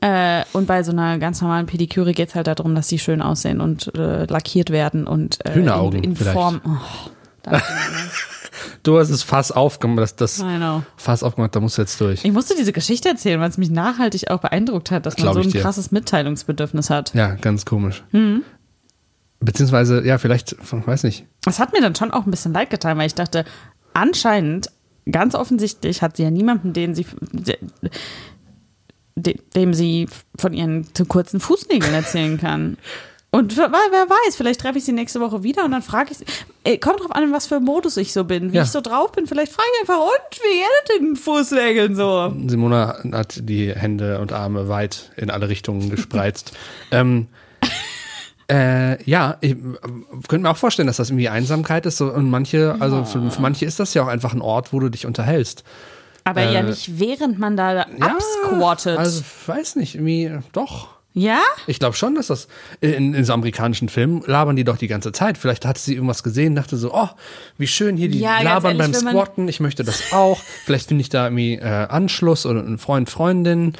[0.00, 3.22] Äh, und bei so einer ganz normalen Pediküre geht es halt darum, dass sie schön
[3.22, 6.16] aussehen und äh, lackiert werden und äh, Hühneraugen in, in.
[6.16, 6.60] Form.
[6.66, 7.50] Oh.
[8.82, 10.44] Du hast es Fass aufgemacht, das, das.
[10.96, 12.24] Fass aufgemacht, da musst du jetzt durch.
[12.24, 15.34] Ich musste diese Geschichte erzählen, weil es mich nachhaltig auch beeindruckt hat, dass man Glaub
[15.34, 17.14] so ein krasses Mitteilungsbedürfnis hat.
[17.14, 18.02] Ja, ganz komisch.
[18.10, 18.42] Mhm.
[19.42, 21.26] Beziehungsweise, ja, vielleicht, weiß nicht.
[21.44, 23.44] Das hat mir dann schon auch ein bisschen leid getan, weil ich dachte,
[23.94, 24.70] anscheinend,
[25.10, 27.06] ganz offensichtlich, hat sie ja niemanden, den sie,
[29.16, 32.78] de- dem sie von ihren zu kurzen Fußnägeln erzählen kann.
[33.34, 36.18] Und wer, wer weiß, vielleicht treffe ich sie nächste Woche wieder und dann frage ich
[36.18, 36.26] sie.
[36.64, 38.62] Ey, kommt drauf an, in was für Modus ich so bin, wie Ja.
[38.62, 39.26] ich so drauf bin.
[39.26, 42.30] Vielleicht frage ich einfach, und wie es den Fußnägeln so?
[42.46, 46.52] Simona hat die Hände und Arme weit in alle Richtungen gespreizt.
[46.90, 47.26] ähm,
[48.52, 49.56] äh, ja, ich äh,
[50.28, 51.96] könnte mir auch vorstellen, dass das irgendwie Einsamkeit ist.
[51.96, 54.80] So, und manche, also für, für manche ist das ja auch einfach ein Ort, wo
[54.80, 55.64] du dich unterhältst.
[56.24, 58.98] Aber ja nicht, während man da Äh, Ja, absquattet.
[58.98, 60.88] Also, weiß nicht, irgendwie, doch.
[61.14, 61.40] ja?
[61.66, 62.46] Ich glaube schon, dass das
[62.80, 65.36] in, in so amerikanischen Filmen labern die doch die ganze Zeit.
[65.36, 67.08] Vielleicht hatte sie irgendwas gesehen, dachte so, oh,
[67.58, 70.38] wie schön hier die Ja, labern ehrlich, beim Squatten, ich möchte das auch.
[70.64, 73.72] Vielleicht finde ich da irgendwie äh, Anschluss oder einen Freund, Freundin.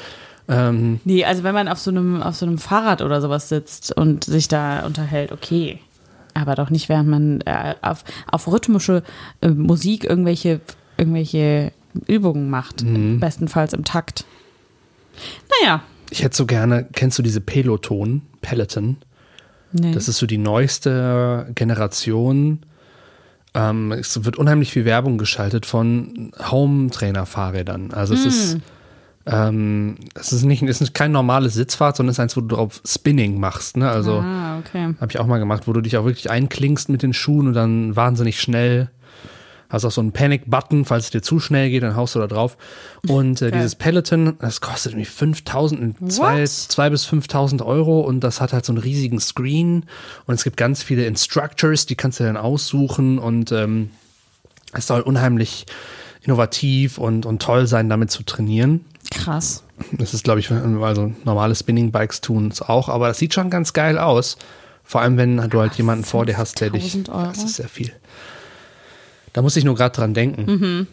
[0.49, 3.97] Ähm, Nee, also wenn man auf so einem, auf so einem Fahrrad oder sowas sitzt
[3.97, 5.79] und sich da unterhält, okay.
[6.35, 9.03] Aber doch nicht, während man äh, auf, auf rhythmische
[9.41, 10.61] äh, Musik irgendwelche,
[10.97, 11.73] irgendwelche
[12.07, 12.85] Übungen macht.
[13.21, 14.25] Bestenfalls im Takt.
[15.61, 15.83] Naja.
[16.11, 18.97] ich hätte so gerne, kennst du diese Peloton, Peloton?
[19.73, 19.93] Nee.
[19.93, 22.61] Das ist so die neueste Generation.
[23.55, 27.93] Ähm, es wird unheimlich viel Werbung geschaltet von Home-Trainer-Fahrrädern.
[27.93, 28.59] Also es ist,
[29.27, 32.57] ähm, es ist nicht, es ist kein normales Sitzfahrt, sondern es ist eins, wo du
[32.57, 33.77] drauf Spinning machst.
[33.77, 33.89] Ne?
[33.89, 34.95] Also ah, okay.
[35.01, 37.55] habe ich auch mal gemacht, wo du dich auch wirklich einklingst mit den Schuhen und
[37.55, 38.91] dann wahnsinnig schnell.
[39.69, 42.27] Hast auch so einen Panic-Button, falls es dir zu schnell geht, dann haust du da
[42.27, 42.59] drauf.
[43.09, 48.43] Und äh, dieses Peloton, das kostet irgendwie 5000, zwei, zwei bis 5000 Euro und das
[48.43, 49.87] hat halt so einen riesigen Screen
[50.27, 53.91] und es gibt ganz viele Instructors, die kannst du dann aussuchen und ähm,
[54.75, 55.65] es soll unheimlich
[56.21, 58.85] innovativ und, und toll sein, damit zu trainieren.
[59.13, 59.63] Krass.
[59.93, 63.73] Das ist, glaube ich, also normale Spinning-Bikes tun es auch, aber das sieht schon ganz
[63.73, 64.37] geil aus.
[64.85, 66.93] Vor allem, wenn du halt jemanden vor dir hast, der dich.
[66.93, 67.33] 5000 Euro.
[67.33, 67.93] Das ist sehr viel.
[69.33, 70.87] Da muss ich nur gerade dran denken.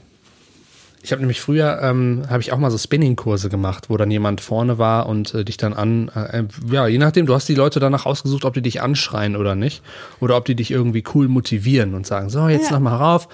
[1.01, 4.41] Ich habe nämlich früher, ähm, habe ich auch mal so Spinning-Kurse gemacht, wo dann jemand
[4.41, 7.80] vorne war und äh, dich dann an, äh, ja, je nachdem, du hast die Leute
[7.80, 9.82] danach ausgesucht, ob die dich anschreien oder nicht.
[10.20, 13.30] Oder ob die dich irgendwie cool motivieren und sagen, so, jetzt noch mal rauf.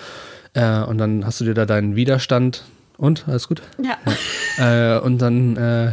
[0.54, 2.66] Äh, und dann hast du dir da deinen Widerstand.
[2.98, 3.62] Und, alles gut?
[3.82, 3.98] Ja.
[4.98, 5.92] Äh, und dann äh,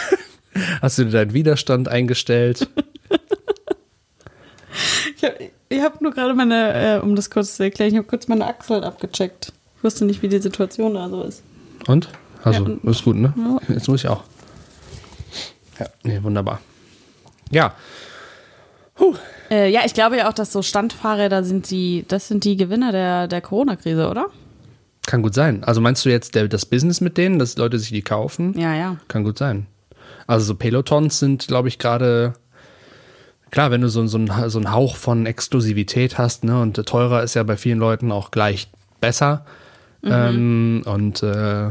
[0.82, 2.68] hast du dir deinen Widerstand eingestellt.
[5.16, 8.28] Ich habe hab nur gerade meine, äh, um das kurz zu erklären, ich habe kurz
[8.28, 9.52] meine Achsel abgecheckt.
[9.78, 11.42] Ich wusste nicht, wie die Situation da so ist.
[11.86, 12.08] Und?
[12.44, 12.90] Also, Ja.
[12.90, 13.32] ist gut, ne?
[13.36, 13.74] Ja.
[13.74, 14.24] Jetzt muss ich auch.
[15.78, 16.60] Ja, nee, wunderbar.
[17.50, 17.74] Ja,
[19.50, 22.92] Äh, ja, ich glaube ja auch, dass so Standfahrräder sind die, das sind die Gewinner
[22.92, 24.26] der, der Corona-Krise, oder?
[25.06, 25.64] Kann gut sein.
[25.64, 28.58] Also meinst du jetzt der, das Business mit denen, dass Leute sich die kaufen?
[28.58, 28.96] Ja, ja.
[29.08, 29.66] Kann gut sein.
[30.26, 32.34] Also so Pelotons sind, glaube ich, gerade
[33.50, 37.22] klar, wenn du so, so, ein, so einen Hauch von Exklusivität hast, ne, und teurer
[37.22, 38.68] ist ja bei vielen Leuten auch gleich
[39.00, 39.44] besser.
[40.04, 41.70] Ähm, und äh,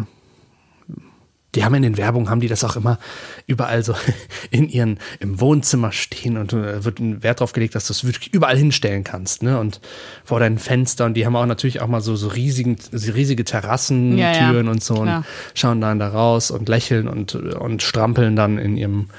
[1.56, 2.98] die haben in den Werbungen, haben die das auch immer
[3.46, 3.94] überall so
[4.52, 8.06] in ihren, im Wohnzimmer stehen und äh, wird ein Wert drauf gelegt, dass du es
[8.06, 9.60] wirklich überall hinstellen kannst, ne?
[9.60, 9.82] Und
[10.24, 14.18] vor deinen Fenstern, die haben auch natürlich auch mal so, so riesigen, so riesige Terrassentüren
[14.18, 15.18] Ja, ja, und so klar.
[15.18, 19.10] und schauen dann da raus und lächeln und, und strampeln dann in ihrem,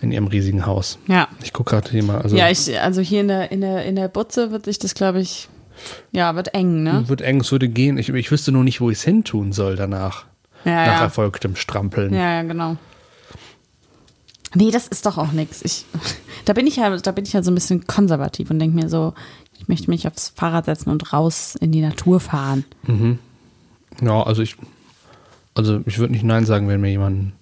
[0.00, 0.98] in ihrem riesigen Haus.
[1.08, 1.28] Ja.
[1.42, 3.96] Ich gucke gerade hier mal, also Ja, ich, also hier in der, in der, in
[3.96, 5.48] der Butze wird sich das, glaube ich,
[6.12, 7.08] ja, wird eng, ne?
[7.08, 7.98] wird eng, es würde gehen.
[7.98, 10.26] Ich, ich wüsste nur nicht, wo ich es hin tun soll danach.
[10.64, 11.02] Ja, nach ja.
[11.02, 12.12] erfolgtem Strampeln.
[12.14, 12.76] Ja, ja, genau.
[14.54, 15.62] Nee, das ist doch auch nichts.
[15.62, 15.84] Ich,
[16.44, 18.88] da bin ich ja, da bin ich ja so ein bisschen konservativ und denke mir
[18.88, 19.14] so,
[19.58, 22.64] ich möchte mich aufs Fahrrad setzen und raus in die Natur fahren.
[24.00, 24.56] Ja, also ich,
[25.54, 27.32] also ich würde nicht Nein sagen, wenn mir jemand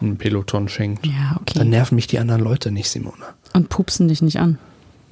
[0.00, 1.06] einen Peloton schenkt.
[1.06, 1.58] Ja, okay.
[1.58, 3.24] Dann nerven mich die anderen Leute nicht, Simone.
[3.52, 4.58] Und pupsen dich nicht an.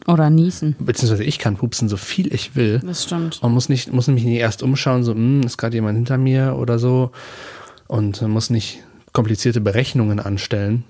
[0.06, 0.76] Oder niesen.
[0.78, 2.80] Beziehungsweise ich kann pupsen, so viel ich will.
[2.84, 3.42] Das stimmt.
[3.42, 6.56] Man muss nicht, muss mich nicht erst umschauen, so, hm, ist gerade jemand hinter mir
[6.56, 7.10] oder so.
[7.88, 8.82] Und muss nicht
[9.12, 10.84] komplizierte Berechnungen anstellen.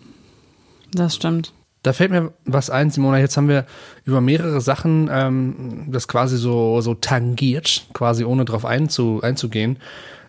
[0.92, 1.52] Das stimmt.
[1.82, 3.18] Da fällt mir was ein, Simona.
[3.18, 3.64] Jetzt haben wir
[4.04, 9.78] über mehrere Sachen ähm, das quasi so, so tangiert, quasi ohne drauf einzu, einzugehen.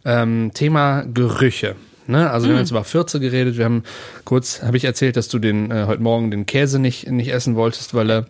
[0.05, 1.75] Ähm, Thema Gerüche.
[2.05, 2.29] Ne?
[2.29, 3.57] Also wir haben jetzt über Fürze geredet.
[3.57, 3.83] Wir haben
[4.23, 7.55] kurz, habe ich erzählt, dass du den äh, heute Morgen den Käse nicht, nicht essen
[7.55, 8.25] wolltest, weil er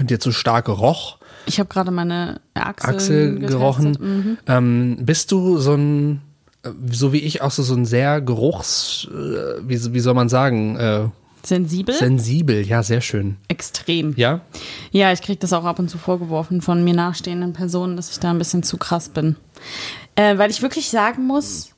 [0.00, 1.18] dir zu stark roch.
[1.46, 3.98] Ich habe gerade meine Achsel, Achsel gerochen.
[4.00, 4.38] Mhm.
[4.46, 6.20] Ähm, bist du so ein,
[6.62, 10.28] äh, so wie ich auch so, so ein sehr Geruchs, äh, wie, wie soll man
[10.28, 11.08] sagen, äh,
[11.44, 11.92] Sensibel?
[11.92, 13.36] sensibel, ja, sehr schön.
[13.48, 14.14] Extrem.
[14.16, 14.42] Ja?
[14.92, 18.20] Ja, ich kriege das auch ab und zu vorgeworfen von mir nahestehenden Personen, dass ich
[18.20, 19.34] da ein bisschen zu krass bin.
[20.14, 21.71] Äh, weil ich wirklich sagen muss,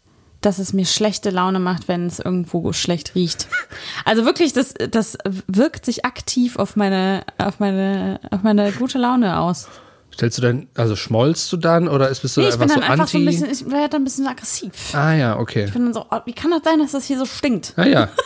[0.45, 3.49] dass es mir schlechte Laune macht, wenn es irgendwo schlecht riecht.
[4.05, 5.17] Also wirklich, das, das
[5.47, 9.69] wirkt sich aktiv auf meine, auf meine, auf meine gute Laune aus.
[10.13, 12.75] Stellst du dann, also schmollst du dann oder ist, bist du Nee, einfach bin so
[12.77, 13.29] dann einfach so anti?
[13.29, 14.95] ein bisschen, ich werde dann ein bisschen aggressiv.
[14.95, 15.65] ah ja, okay.
[15.65, 17.73] Ich bin dann so, oh, wie kann das sein, dass das hier so stinkt?
[17.77, 18.09] Ah ja,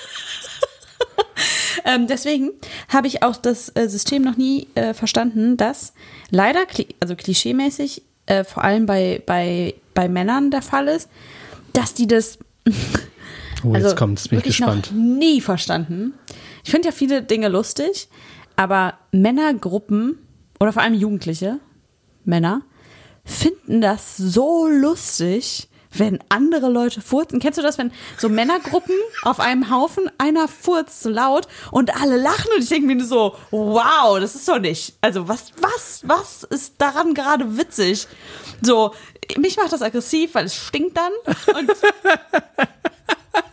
[1.85, 2.51] Ähm, deswegen
[2.89, 5.95] habe ich auch das äh, System noch nie äh, verstanden, dass
[6.31, 6.61] leider,
[7.01, 11.09] also klischeemäßig, äh, vor allem bei, bei, bei Männern der Fall ist,
[11.79, 14.91] dass die das oh, jetzt also kommt, jetzt bin ich gespannt.
[14.93, 16.15] noch nie verstanden.
[16.65, 18.09] Ich finde ja viele Dinge lustig,
[18.57, 20.19] aber Männergruppen
[20.59, 21.61] oder vor allem Jugendliche
[22.25, 22.63] Männer
[23.25, 27.41] finden das so lustig, wenn andere Leute furzen.
[27.41, 32.17] Kennst du das, wenn so Männergruppen auf einem Haufen, einer furzt so laut und alle
[32.17, 34.95] lachen und ich denke mir nur so, wow, das ist doch nicht.
[35.01, 38.07] Also was, was, was ist daran gerade witzig?
[38.63, 38.93] So,
[39.37, 41.13] mich macht das aggressiv, weil es stinkt dann
[41.57, 41.71] und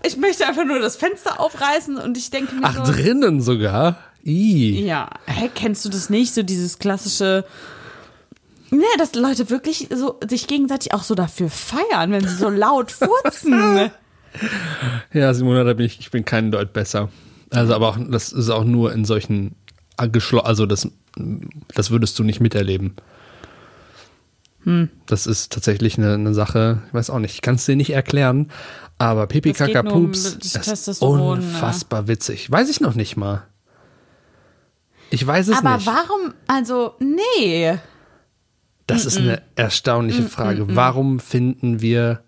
[0.03, 2.91] Ich möchte einfach nur das Fenster aufreißen und ich denke mir Ach, so.
[2.91, 3.97] drinnen sogar?
[4.23, 4.85] I.
[4.85, 6.33] Ja, hä, kennst du das nicht?
[6.33, 7.43] So dieses klassische.
[8.71, 12.91] Ne, dass Leute wirklich so sich gegenseitig auch so dafür feiern, wenn sie so laut
[12.91, 13.91] furzen.
[15.13, 17.07] Ja, Simona, da bin ich, ich bin keinen Deut besser.
[17.51, 19.55] Also, aber auch, das ist auch nur in solchen
[20.11, 20.89] geschlo also das,
[21.73, 22.95] das würdest du nicht miterleben.
[24.63, 24.89] Hm.
[25.05, 27.91] Das ist tatsächlich eine, eine Sache, ich weiß auch nicht, ich kann es dir nicht
[27.91, 28.51] erklären,
[28.97, 31.07] aber Pipi Das Kaka um Pups das ist ne?
[31.07, 32.51] unfassbar witzig.
[32.51, 33.43] Weiß ich noch nicht mal.
[35.11, 35.85] Ich weiß es Aber nicht.
[35.85, 37.77] warum, also, nee.
[38.87, 40.75] Das ist eine erstaunliche Frage.
[40.75, 42.21] Warum finden wir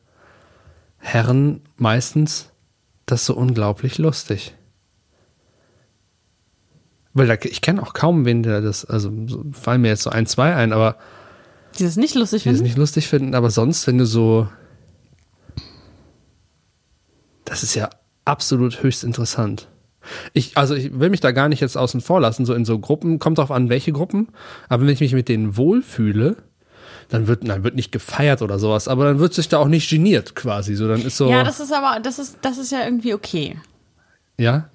[0.98, 2.50] Herren meistens
[3.06, 4.56] das so unglaublich lustig?
[7.14, 10.10] Weil da, ich kenne auch kaum wen, der das, also so, fallen mir jetzt so
[10.10, 10.98] ein, zwei ein, aber
[11.78, 12.64] Die das nicht lustig die es finden?
[12.68, 13.36] nicht lustig finden.
[13.36, 14.48] Aber sonst, wenn du so,
[17.46, 17.90] das ist ja
[18.26, 19.68] absolut höchst interessant.
[20.34, 22.80] Ich, also ich will mich da gar nicht jetzt außen vor lassen, so in so
[22.80, 24.30] Gruppen, kommt drauf an, welche Gruppen,
[24.70, 26.38] aber wenn ich mich mit denen wohlfühle,
[27.10, 29.90] dann wird, dann wird nicht gefeiert oder sowas, aber dann wird sich da auch nicht
[29.90, 32.84] geniert quasi, so dann ist so, Ja, das ist aber, das ist, das ist ja
[32.84, 33.58] irgendwie okay.
[34.38, 34.70] ja,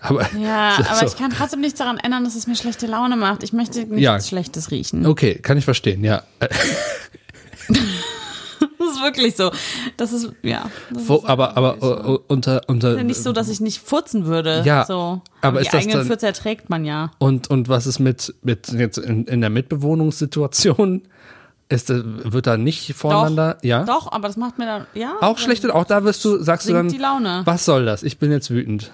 [0.00, 1.06] aber, Ja, so, aber so.
[1.06, 3.42] ich kann trotzdem nichts daran ändern, dass es mir schlechte Laune macht.
[3.42, 4.18] Ich möchte nichts Ja.
[4.20, 5.04] Schlechtes riechen.
[5.06, 6.22] okay, kann ich verstehen, ja.
[8.60, 9.50] Äh, Das ist wirklich so.
[9.96, 10.68] Das ist, ja.
[10.92, 14.26] Das Wo, ist aber, aber äh, unter, unter, ja nicht so, dass ich nicht furzen
[14.26, 14.62] würde.
[14.64, 15.20] Ja, so.
[15.42, 17.10] aber die ist das eigenen dann- Furze erträgt man ja.
[17.18, 21.02] Und, und was ist mit, mit jetzt in, in der Mitbewohnungssituation?
[21.68, 23.54] Ist, das- wird da nicht voreinander?
[23.54, 23.84] Doch, ja.
[23.84, 25.14] Doch, aber das macht mir dann, ja.
[25.20, 27.42] Auch schlecht, auch da wirst du, sagst du dann, die Laune.
[27.44, 28.02] was soll das?
[28.02, 28.90] Ich bin jetzt wütend.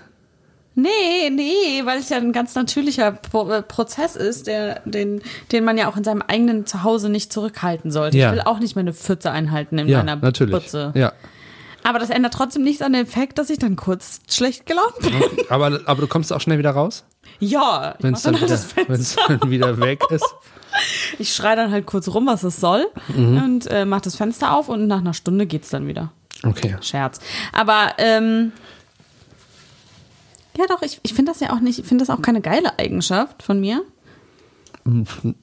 [0.78, 5.64] Nee, nee, weil es ja ein ganz natürlicher Pro äh, Prozess ist, der, den, den
[5.64, 8.18] man ja auch in seinem eigenen Zuhause nicht zurückhalten sollte.
[8.18, 8.28] Ja.
[8.28, 10.52] Ich will auch nicht meine Pfütze einhalten in Ja, meiner natürlich.
[10.54, 10.92] Putze.
[10.94, 11.12] Ja.
[11.82, 15.14] Aber das ändert trotzdem nichts an dem Fakt, dass ich dann kurz schlecht gelaunt bin.
[15.48, 17.04] Aber, aber du kommst auch schnell wieder raus,
[17.38, 20.24] Ja, wenn es dann, dann halt wieder, dann wieder weg ist.
[21.18, 23.42] Ich schreie dann halt kurz rum, was es soll Mhm.
[23.42, 26.12] und äh, mach das Fenster auf und nach einer Stunde geht's dann wieder.
[26.42, 26.76] Okay.
[26.82, 27.18] Scherz.
[27.52, 28.52] Aber ähm,
[30.58, 32.78] ja doch, ich, ich finde das ja auch nicht, ich finde das auch keine geile
[32.78, 33.82] Eigenschaft von mir.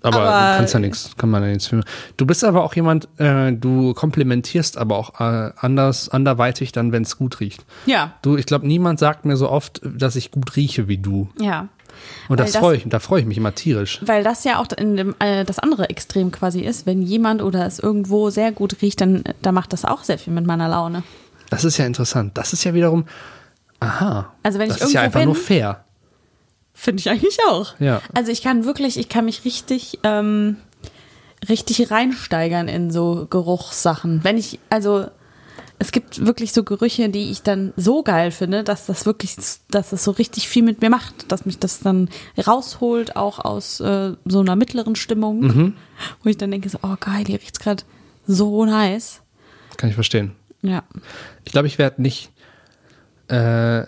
[0.01, 1.81] Aber, Aber- du kannst ja nichts, kann man ja nichts für.
[2.15, 7.03] Du bist aber auch jemand, äh, du komplementierst aber auch äh, anders, anderweitig dann, wenn
[7.03, 7.65] es gut riecht.
[7.85, 11.29] Ja, Du, ich glaube, niemand sagt mir so oft, dass ich gut rieche wie du.
[11.39, 11.67] ja.
[12.27, 14.01] Und das das- freue ich, da freue ich mich immer tierisch.
[14.03, 17.67] Weil das ja auch in dem, äh, das andere Extrem quasi ist, wenn jemand oder
[17.67, 20.67] es irgendwo sehr gut riecht, dann äh, da macht das auch sehr viel mit meiner
[20.67, 21.03] Laune.
[21.51, 22.35] Das ist ja interessant.
[22.35, 23.05] Das ist ja wiederum,
[23.83, 24.33] aha.
[24.43, 25.83] Also wenn das ich ist ja irgendwo einfach nur bin- fair.
[26.73, 27.79] Finde ich eigentlich auch.
[27.79, 28.01] Ja.
[28.15, 30.57] Also ich kann wirklich, ich kann mich richtig, ähm,
[31.47, 34.21] richtig reinsteigern in so Geruchssachen.
[34.23, 35.05] Wenn ich, also
[35.79, 39.35] es gibt wirklich so Gerüche, die ich dann so geil finde, dass das wirklich,
[39.69, 42.09] dass das so richtig viel mit mir macht, dass mich das dann
[42.47, 45.73] rausholt, auch aus äh, so einer mittleren Stimmung, Mhm.
[46.23, 47.83] wo ich dann denke so, oh geil, hier riecht's gerade
[48.25, 49.21] so nice.
[49.77, 50.31] Kann ich verstehen.
[50.61, 50.83] Ja.
[51.43, 52.31] Ich glaube, ich werde nicht.
[53.33, 53.85] Äh,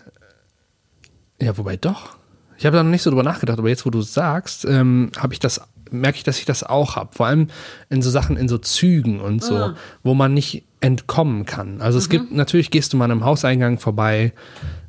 [1.43, 2.17] ja, wobei doch.
[2.57, 5.33] Ich habe da noch nicht so drüber nachgedacht, aber jetzt, wo du sagst, ähm, habe
[5.33, 7.09] ich das, merke ich, dass ich das auch habe.
[7.13, 7.47] Vor allem
[7.89, 9.75] in so Sachen, in so Zügen und so, Ah.
[10.03, 11.81] wo man nicht entkommen kann.
[11.81, 12.01] Also Mhm.
[12.01, 14.31] es gibt, natürlich gehst du mal an einem Hauseingang vorbei,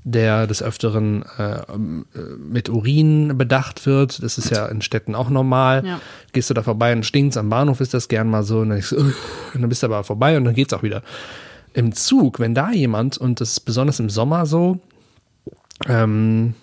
[0.05, 1.77] der des Öfteren äh, äh,
[2.39, 4.23] mit Urin bedacht wird.
[4.23, 5.85] Das ist ja in Städten auch normal.
[5.85, 6.01] Ja.
[6.33, 7.37] Gehst du da vorbei und stinkt's.
[7.37, 8.61] Am Bahnhof ist das gern mal so.
[8.61, 9.13] Und dann, "Ugh",
[9.55, 11.03] und dann bist du aber vorbei und dann geht's auch wieder.
[11.77, 14.79] Im Zug, wenn da jemand, und das ist besonders im Sommer so,
[15.87, 16.55] ähm,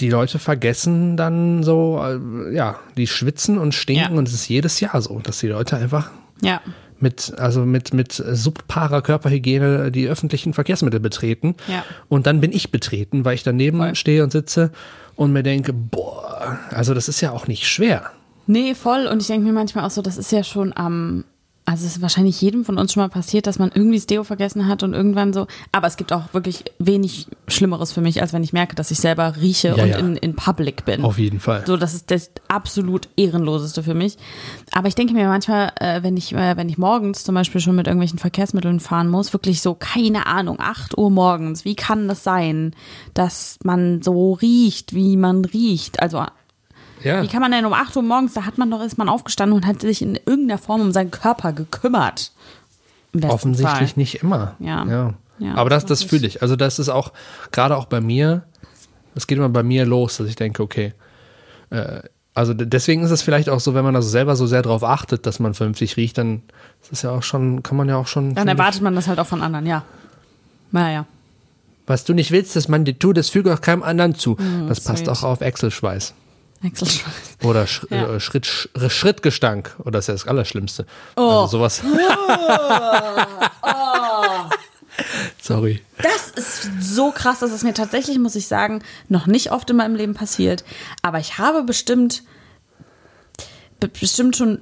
[0.00, 4.18] die Leute vergessen dann so, äh, ja, die schwitzen und stinken Ja.
[4.18, 6.10] und es ist jedes Jahr so, dass die Leute einfach
[6.40, 6.62] Ja.
[6.98, 11.54] mit, also mit, mit subparer Körperhygiene die öffentlichen Verkehrsmittel betreten.
[11.68, 11.84] Ja.
[12.08, 13.94] Und dann bin ich betreten, weil ich daneben Voll.
[13.94, 14.72] stehe und sitze
[15.16, 18.10] und mir denke, boah, also das ist ja auch nicht schwer.
[18.46, 19.06] Nee, voll.
[19.06, 21.24] Und ich denke mir manchmal auch so, das ist ja schon am.
[21.66, 24.22] Also es ist wahrscheinlich jedem von uns schon mal passiert, dass man irgendwie das Deo
[24.22, 25.46] vergessen hat und irgendwann so.
[25.72, 28.98] Aber es gibt auch wirklich wenig Schlimmeres für mich, als wenn ich merke, dass ich
[28.98, 29.98] selber rieche Ja, und ja.
[29.98, 31.02] In, in Public bin.
[31.02, 31.64] Auf jeden Fall.
[31.66, 34.18] So, das ist das absolut ehrenloseste für mich.
[34.72, 37.76] Aber ich denke mir manchmal, äh, wenn ich, äh, wenn ich morgens zum Beispiel schon
[37.76, 42.22] mit irgendwelchen Verkehrsmitteln fahren muss, wirklich so, keine Ahnung, 8 Uhr morgens, wie kann das
[42.22, 42.74] sein,
[43.14, 46.00] dass man so riecht, wie man riecht?
[46.00, 46.26] Also,
[47.04, 47.22] Ja.
[47.22, 49.56] wie kann man denn um 8 Uhr morgens, da hat man doch, ist man aufgestanden
[49.56, 52.32] und hat sich in irgendeiner Form um seinen Körper gekümmert.
[53.22, 54.00] Offensichtlich Fall.
[54.00, 54.56] nicht immer.
[54.58, 54.84] Ja.
[54.86, 55.14] ja.
[55.38, 56.42] Ja, Aber das, das fühle ich.
[56.42, 57.12] Also das ist auch,
[57.50, 58.44] gerade auch bei mir,
[59.14, 60.94] das geht immer bei mir los, dass ich denke, okay,
[61.70, 62.00] äh,
[62.34, 65.24] also deswegen ist es vielleicht auch so, wenn man also selber so sehr darauf achtet,
[65.26, 66.42] dass man vernünftig riecht, dann
[66.82, 68.34] ist es ja auch schon, kann man ja auch schon.
[68.34, 69.84] Dann erwartet man das halt auch von anderen, ja.
[70.72, 71.06] Naja.
[71.86, 74.36] Was du nicht willst, dass man dir tut, das füge auch keinem anderen zu.
[74.68, 75.10] das passt sweet.
[75.10, 76.14] auch auf Excel-Schweiß.
[76.64, 77.38] Wechselschweiß.
[77.44, 78.14] Oder Sch Ja.
[78.14, 79.76] äh, Schritt, Sch Schrittgestank.
[79.80, 80.86] Oder das ist ja das Allerschlimmste.
[81.16, 81.20] Oh.
[81.42, 81.82] Also sowas.
[85.40, 85.82] Sorry.
[86.00, 89.76] Das ist so krass, dass es mir tatsächlich, muss ich sagen, noch nicht oft in
[89.76, 90.64] meinem Leben passiert.
[91.02, 92.22] Aber ich habe bestimmt,
[93.80, 94.60] be- bestimmt schon,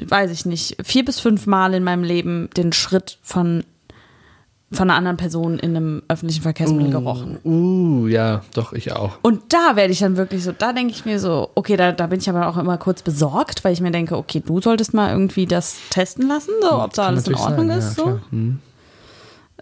[0.00, 3.64] weiß ich nicht, vier bis fünf Mal in meinem Leben den Schritt von,
[4.72, 7.38] von einer anderen Person in einem öffentlichen Verkehrsmittel gerochen.
[7.44, 9.18] Uh, ja, doch, ich auch.
[9.22, 12.06] Und da werde ich dann wirklich so, da denke ich mir so, okay, da, da
[12.06, 15.10] bin ich aber auch immer kurz besorgt, weil ich mir denke, okay, du solltest mal
[15.10, 17.98] irgendwie das testen lassen, so, ob da alles in Ordnung sein, ist.
[17.98, 18.20] ja, so.
[18.30, 18.60] Hm.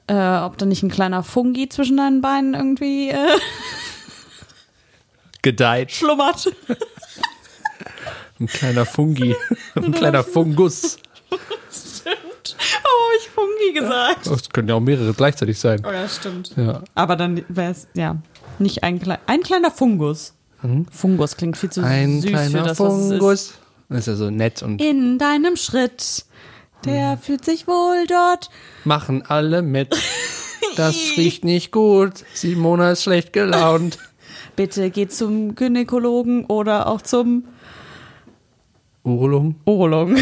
[0.07, 3.17] äh, ob da nicht ein kleiner Fungi zwischen deinen Beinen irgendwie äh,
[5.43, 5.91] Gedeiht.
[5.93, 6.53] schlummert.
[8.39, 9.37] Ein kleiner Fungi.
[9.75, 10.99] Ein kleiner Fungus.
[12.85, 14.27] Oh, ich Fungi gesagt.
[14.27, 15.83] Das können ja auch mehrere gleichzeitig sein.
[15.87, 16.53] Oh ja, stimmt.
[16.57, 16.83] Ja.
[16.95, 18.17] Aber dann wäre es, ja,
[18.59, 20.35] nicht ein, klei ein kleiner Fungus.
[20.93, 21.83] Fungus klingt viel zu.
[21.83, 23.09] Ein süß kleiner für das, was es ist.
[23.11, 23.55] Fungus.
[23.89, 26.25] Das ist ja so nett und In deinem Schritt,
[26.85, 28.51] der fühlt sich wohl dort.
[28.85, 29.97] machen alle mit.
[30.77, 32.25] Das riecht nicht gut.
[32.33, 33.99] Simona ist schlecht gelaunt.
[34.57, 37.45] Bitte geh zum Gynäkologen oder auch zum
[39.03, 39.57] Urolung.
[39.65, 40.17] Urologen.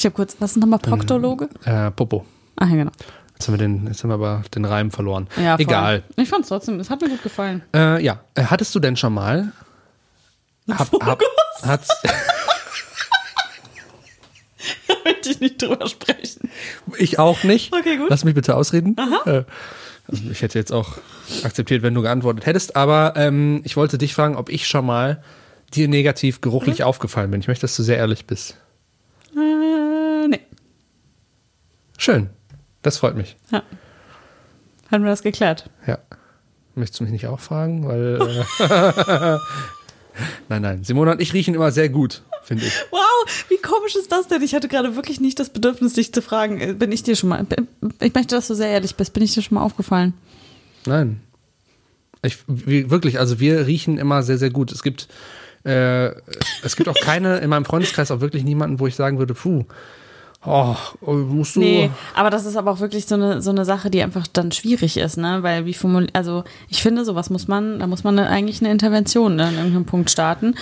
[0.00, 1.50] Ich habe kurz, was ist nochmal Proktologe?
[1.66, 2.24] Äh, Popo.
[2.56, 2.90] Ach ja, genau.
[3.34, 5.28] Jetzt haben wir den, jetzt haben wir aber den Reim verloren.
[5.36, 5.66] Ja, voll.
[5.66, 6.02] Egal.
[6.16, 7.60] Ich fand es trotzdem, es hat mir gut gefallen.
[7.76, 9.52] Äh, ja, Äh, hattest du denn schon mal?
[10.70, 11.20] Hab, hab,
[11.62, 11.88] hat's,
[14.88, 16.48] Da möchte ich nicht drüber sprechen.
[16.98, 17.70] ich auch nicht.
[17.74, 18.08] Okay, gut.
[18.08, 18.96] Lass mich bitte ausreden.
[19.26, 19.42] Äh,
[20.08, 20.96] also ich hätte jetzt auch
[21.44, 25.22] akzeptiert, wenn du geantwortet hättest, aber ähm, ich wollte dich fragen, ob ich schon mal
[25.74, 26.84] dir negativ geruchlich Mhm.
[26.86, 27.42] aufgefallen bin.
[27.42, 28.56] Ich möchte, dass du sehr ehrlich bist.
[29.36, 29.89] Äh.
[32.00, 32.30] Schön.
[32.80, 33.36] Das freut mich.
[33.52, 33.62] Ja.
[34.90, 35.68] Haben wir das geklärt?
[35.86, 35.98] Ja.
[36.74, 37.86] Möchtest du mich nicht auch fragen?
[37.86, 38.18] Weil.
[38.58, 39.38] Äh,
[40.48, 40.82] nein, nein.
[40.82, 42.72] Simona und ich riechen immer sehr gut, finde ich.
[42.90, 44.40] Wow, wie komisch ist das denn?
[44.40, 46.58] Ich hatte gerade wirklich nicht das Bedürfnis, dich zu fragen.
[46.58, 47.46] Äh, Bin ich dir schon mal.
[48.00, 49.12] Ich möchte, dass du sehr ehrlich bist.
[49.12, 50.14] Bin ich dir schon mal aufgefallen?
[50.86, 51.20] Nein.
[52.22, 54.72] Ich, wirklich, also wir riechen immer sehr, sehr gut.
[54.72, 55.08] Es gibt,
[55.64, 56.12] äh,
[56.62, 59.66] es gibt auch keine, in meinem Freundeskreis auch wirklich niemanden, wo ich sagen würde, puh,
[60.44, 61.60] oh, musst du.
[61.60, 64.52] Nee, aber das ist aber auch wirklich so eine, so eine Sache, die einfach dann
[64.52, 65.42] schwierig ist, ne?
[65.42, 69.36] Weil wie formuliert, also ich finde, sowas muss man, da muss man eigentlich eine Intervention
[69.36, 70.54] ne, an irgendeinem Punkt starten.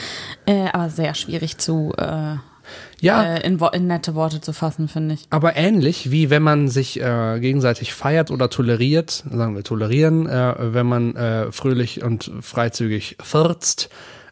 [0.47, 2.37] Äh, aber sehr schwierig zu äh,
[3.01, 5.27] Ja, äh, in, in nette Worte zu fassen, finde ich.
[5.31, 10.55] aber ähnlich wie wenn man sich äh, gegenseitig feiert oder toleriert, sagen wir tolerieren, äh,
[10.59, 13.89] wenn man äh, fröhlich und freizügig fürzt,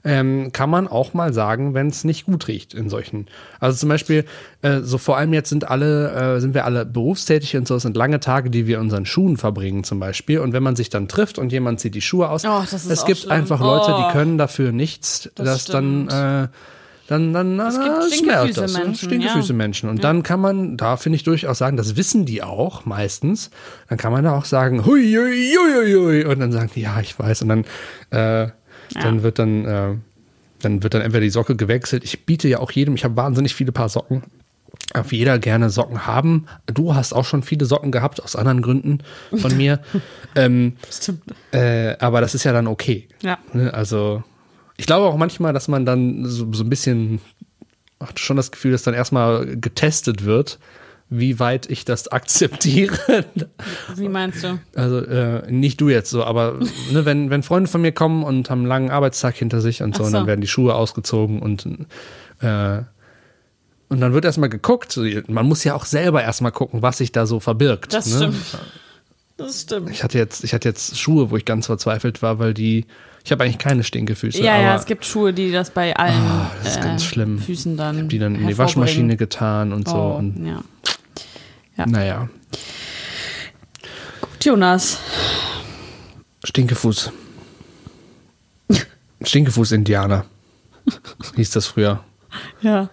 [0.07, 3.27] ähm, kann man auch mal sagen, wenn es nicht gut riecht in solchen.
[3.59, 4.25] Also zum Beispiel,
[4.63, 7.83] äh, so vor allem jetzt sind alle, äh, sind wir alle berufstätig und so, es
[7.83, 10.39] sind lange Tage, die wir in unseren Schuhen verbringen zum Beispiel.
[10.39, 13.05] Und wenn man sich dann trifft und jemand zieht die Schuhe aus, Oh, das es
[13.05, 13.33] gibt schlimm.
[13.33, 14.05] einfach Leute, Oh.
[14.07, 16.13] die können dafür nichts, dass dann stimmt.
[16.13, 16.49] äh,
[17.09, 18.73] dann, dann, Es gibt Stinkefüße das?
[18.73, 19.55] Menschen, Stinkefüße ja.
[19.57, 19.89] Menschen.
[19.89, 23.51] Und dann kann man, da finde ich durchaus sagen, das wissen die auch meistens.
[23.89, 26.25] Dann kann man da auch sagen, hui, hui, hui, hui, hui.
[26.25, 27.43] Und dann sagen die, ja, ich weiß.
[27.43, 27.65] Und dann,
[28.11, 28.51] äh,
[29.03, 29.95] dann wird dann, äh,
[30.61, 32.05] dann wird dann entweder die Socke gewechselt.
[32.05, 34.23] Ich biete ja auch jedem, ich habe wahnsinnig viele Paar Socken.
[34.93, 36.47] Darf jeder gerne Socken haben.
[36.67, 39.01] Du hast auch schon viele Socken gehabt, aus anderen Gründen
[39.35, 39.81] von mir.
[40.35, 41.23] ähm, Stimmt.
[41.53, 43.09] äh, aber das ist ja dann okay.
[43.23, 43.39] Ja.
[43.53, 44.23] Ne, Also,
[44.77, 47.21] ich glaube auch manchmal, dass man dann so, so ein bisschen
[48.01, 50.59] hat schon das Gefühl, dass dann erstmal getestet wird,
[51.09, 53.25] wie weit ich das akzeptiere.
[53.95, 54.59] Wie meinst du?
[54.75, 56.59] Also äh, nicht du jetzt so, aber
[56.93, 59.95] ne, wenn, wenn Freunde von mir kommen und haben einen langen Arbeitstag hinter sich und
[59.97, 60.27] so, Ach und dann so.
[60.27, 61.67] werden die Schuhe ausgezogen und
[62.41, 62.83] äh,
[63.89, 64.91] und dann wird erstmal geguckt.
[64.91, 67.95] So, Man muss ja auch selber erstmal gucken, was sich da so verbirgt.
[67.95, 68.17] Das ne?
[68.17, 68.59] stimmt.
[69.37, 69.91] Das stimmt.
[69.91, 72.87] Ich hatte jetzt, ich hatte jetzt Schuhe, wo ich ganz verzweifelt war, weil die,
[73.23, 74.43] ich habe eigentlich keine Stinkefüße.
[74.43, 77.39] Ja, ja, es gibt Schuhe, die das bei allen Ah, das ist äh, ganz schlimm.
[77.39, 77.97] Füßen dann.
[77.97, 78.59] ich hab die dann in die.
[78.59, 79.97] Waschmaschine getan und so.
[79.97, 80.63] Oh, Und, ja.
[81.77, 81.87] Ja.
[81.87, 82.29] Naja,
[84.21, 84.99] Gut, Jonas.
[86.45, 87.13] Stinkefuß.
[89.23, 90.25] Stinkefuß-Indianer.
[91.35, 92.05] Hieß das früher,
[92.61, 92.89] Ja,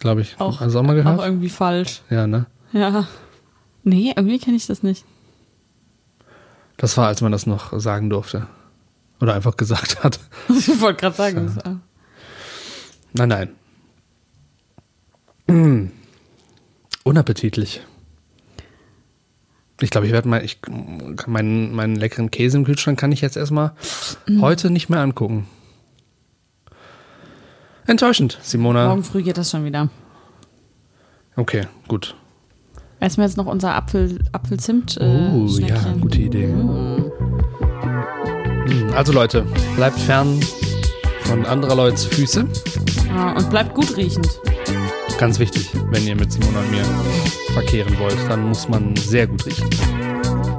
[0.00, 0.40] glaube ich.
[0.40, 1.20] auch, Also auch mal auch gehört?
[1.20, 2.00] irgendwie falsch.
[2.10, 2.46] Ja, ne?
[2.72, 3.06] Ja.
[3.82, 5.04] Nee, irgendwie kenne ich das nicht.
[6.78, 8.46] Das war, als man das noch sagen durfte.
[9.20, 10.18] Oder einfach gesagt hat.
[10.48, 11.52] Ich wollte gerade sagen.
[11.54, 11.76] das, äh,
[13.12, 13.48] Nein,
[15.46, 15.90] nein.
[17.04, 17.82] Unappetitlich.
[19.84, 20.58] Ich glaube, ich werde mal, ich
[21.26, 23.72] meinen, meinen leckeren Käse im Kühlschrank kann ich jetzt erstmal
[24.40, 25.46] heute nicht mehr angucken.
[27.86, 28.88] Enttäuschend, Simona.
[28.88, 29.90] Morgen früh geht das schon wieder.
[31.36, 32.14] Okay, gut.
[32.98, 34.96] Essen wir jetzt noch unser Apfel, Apfelzimt.
[34.96, 36.46] Äh, Oh, ja, gute Idee.
[36.46, 37.12] Hm,
[38.96, 39.44] Also Leute,
[39.76, 40.40] bleibt fern
[41.24, 42.46] von anderer Leute's Füße.
[43.08, 44.28] Ja, und bleibt gut riechend.
[45.18, 46.84] Ganz wichtig, wenn ihr mit Simona und mir
[47.52, 49.70] verkehren wollt, dann muss man sehr gut riechen.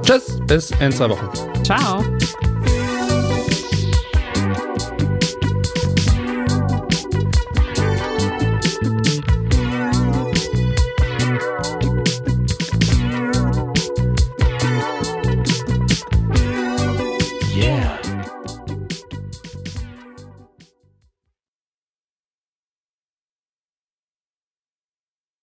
[0.01, 1.29] Tschüss, bis in zwei Wochen.
[1.63, 2.03] Ciao.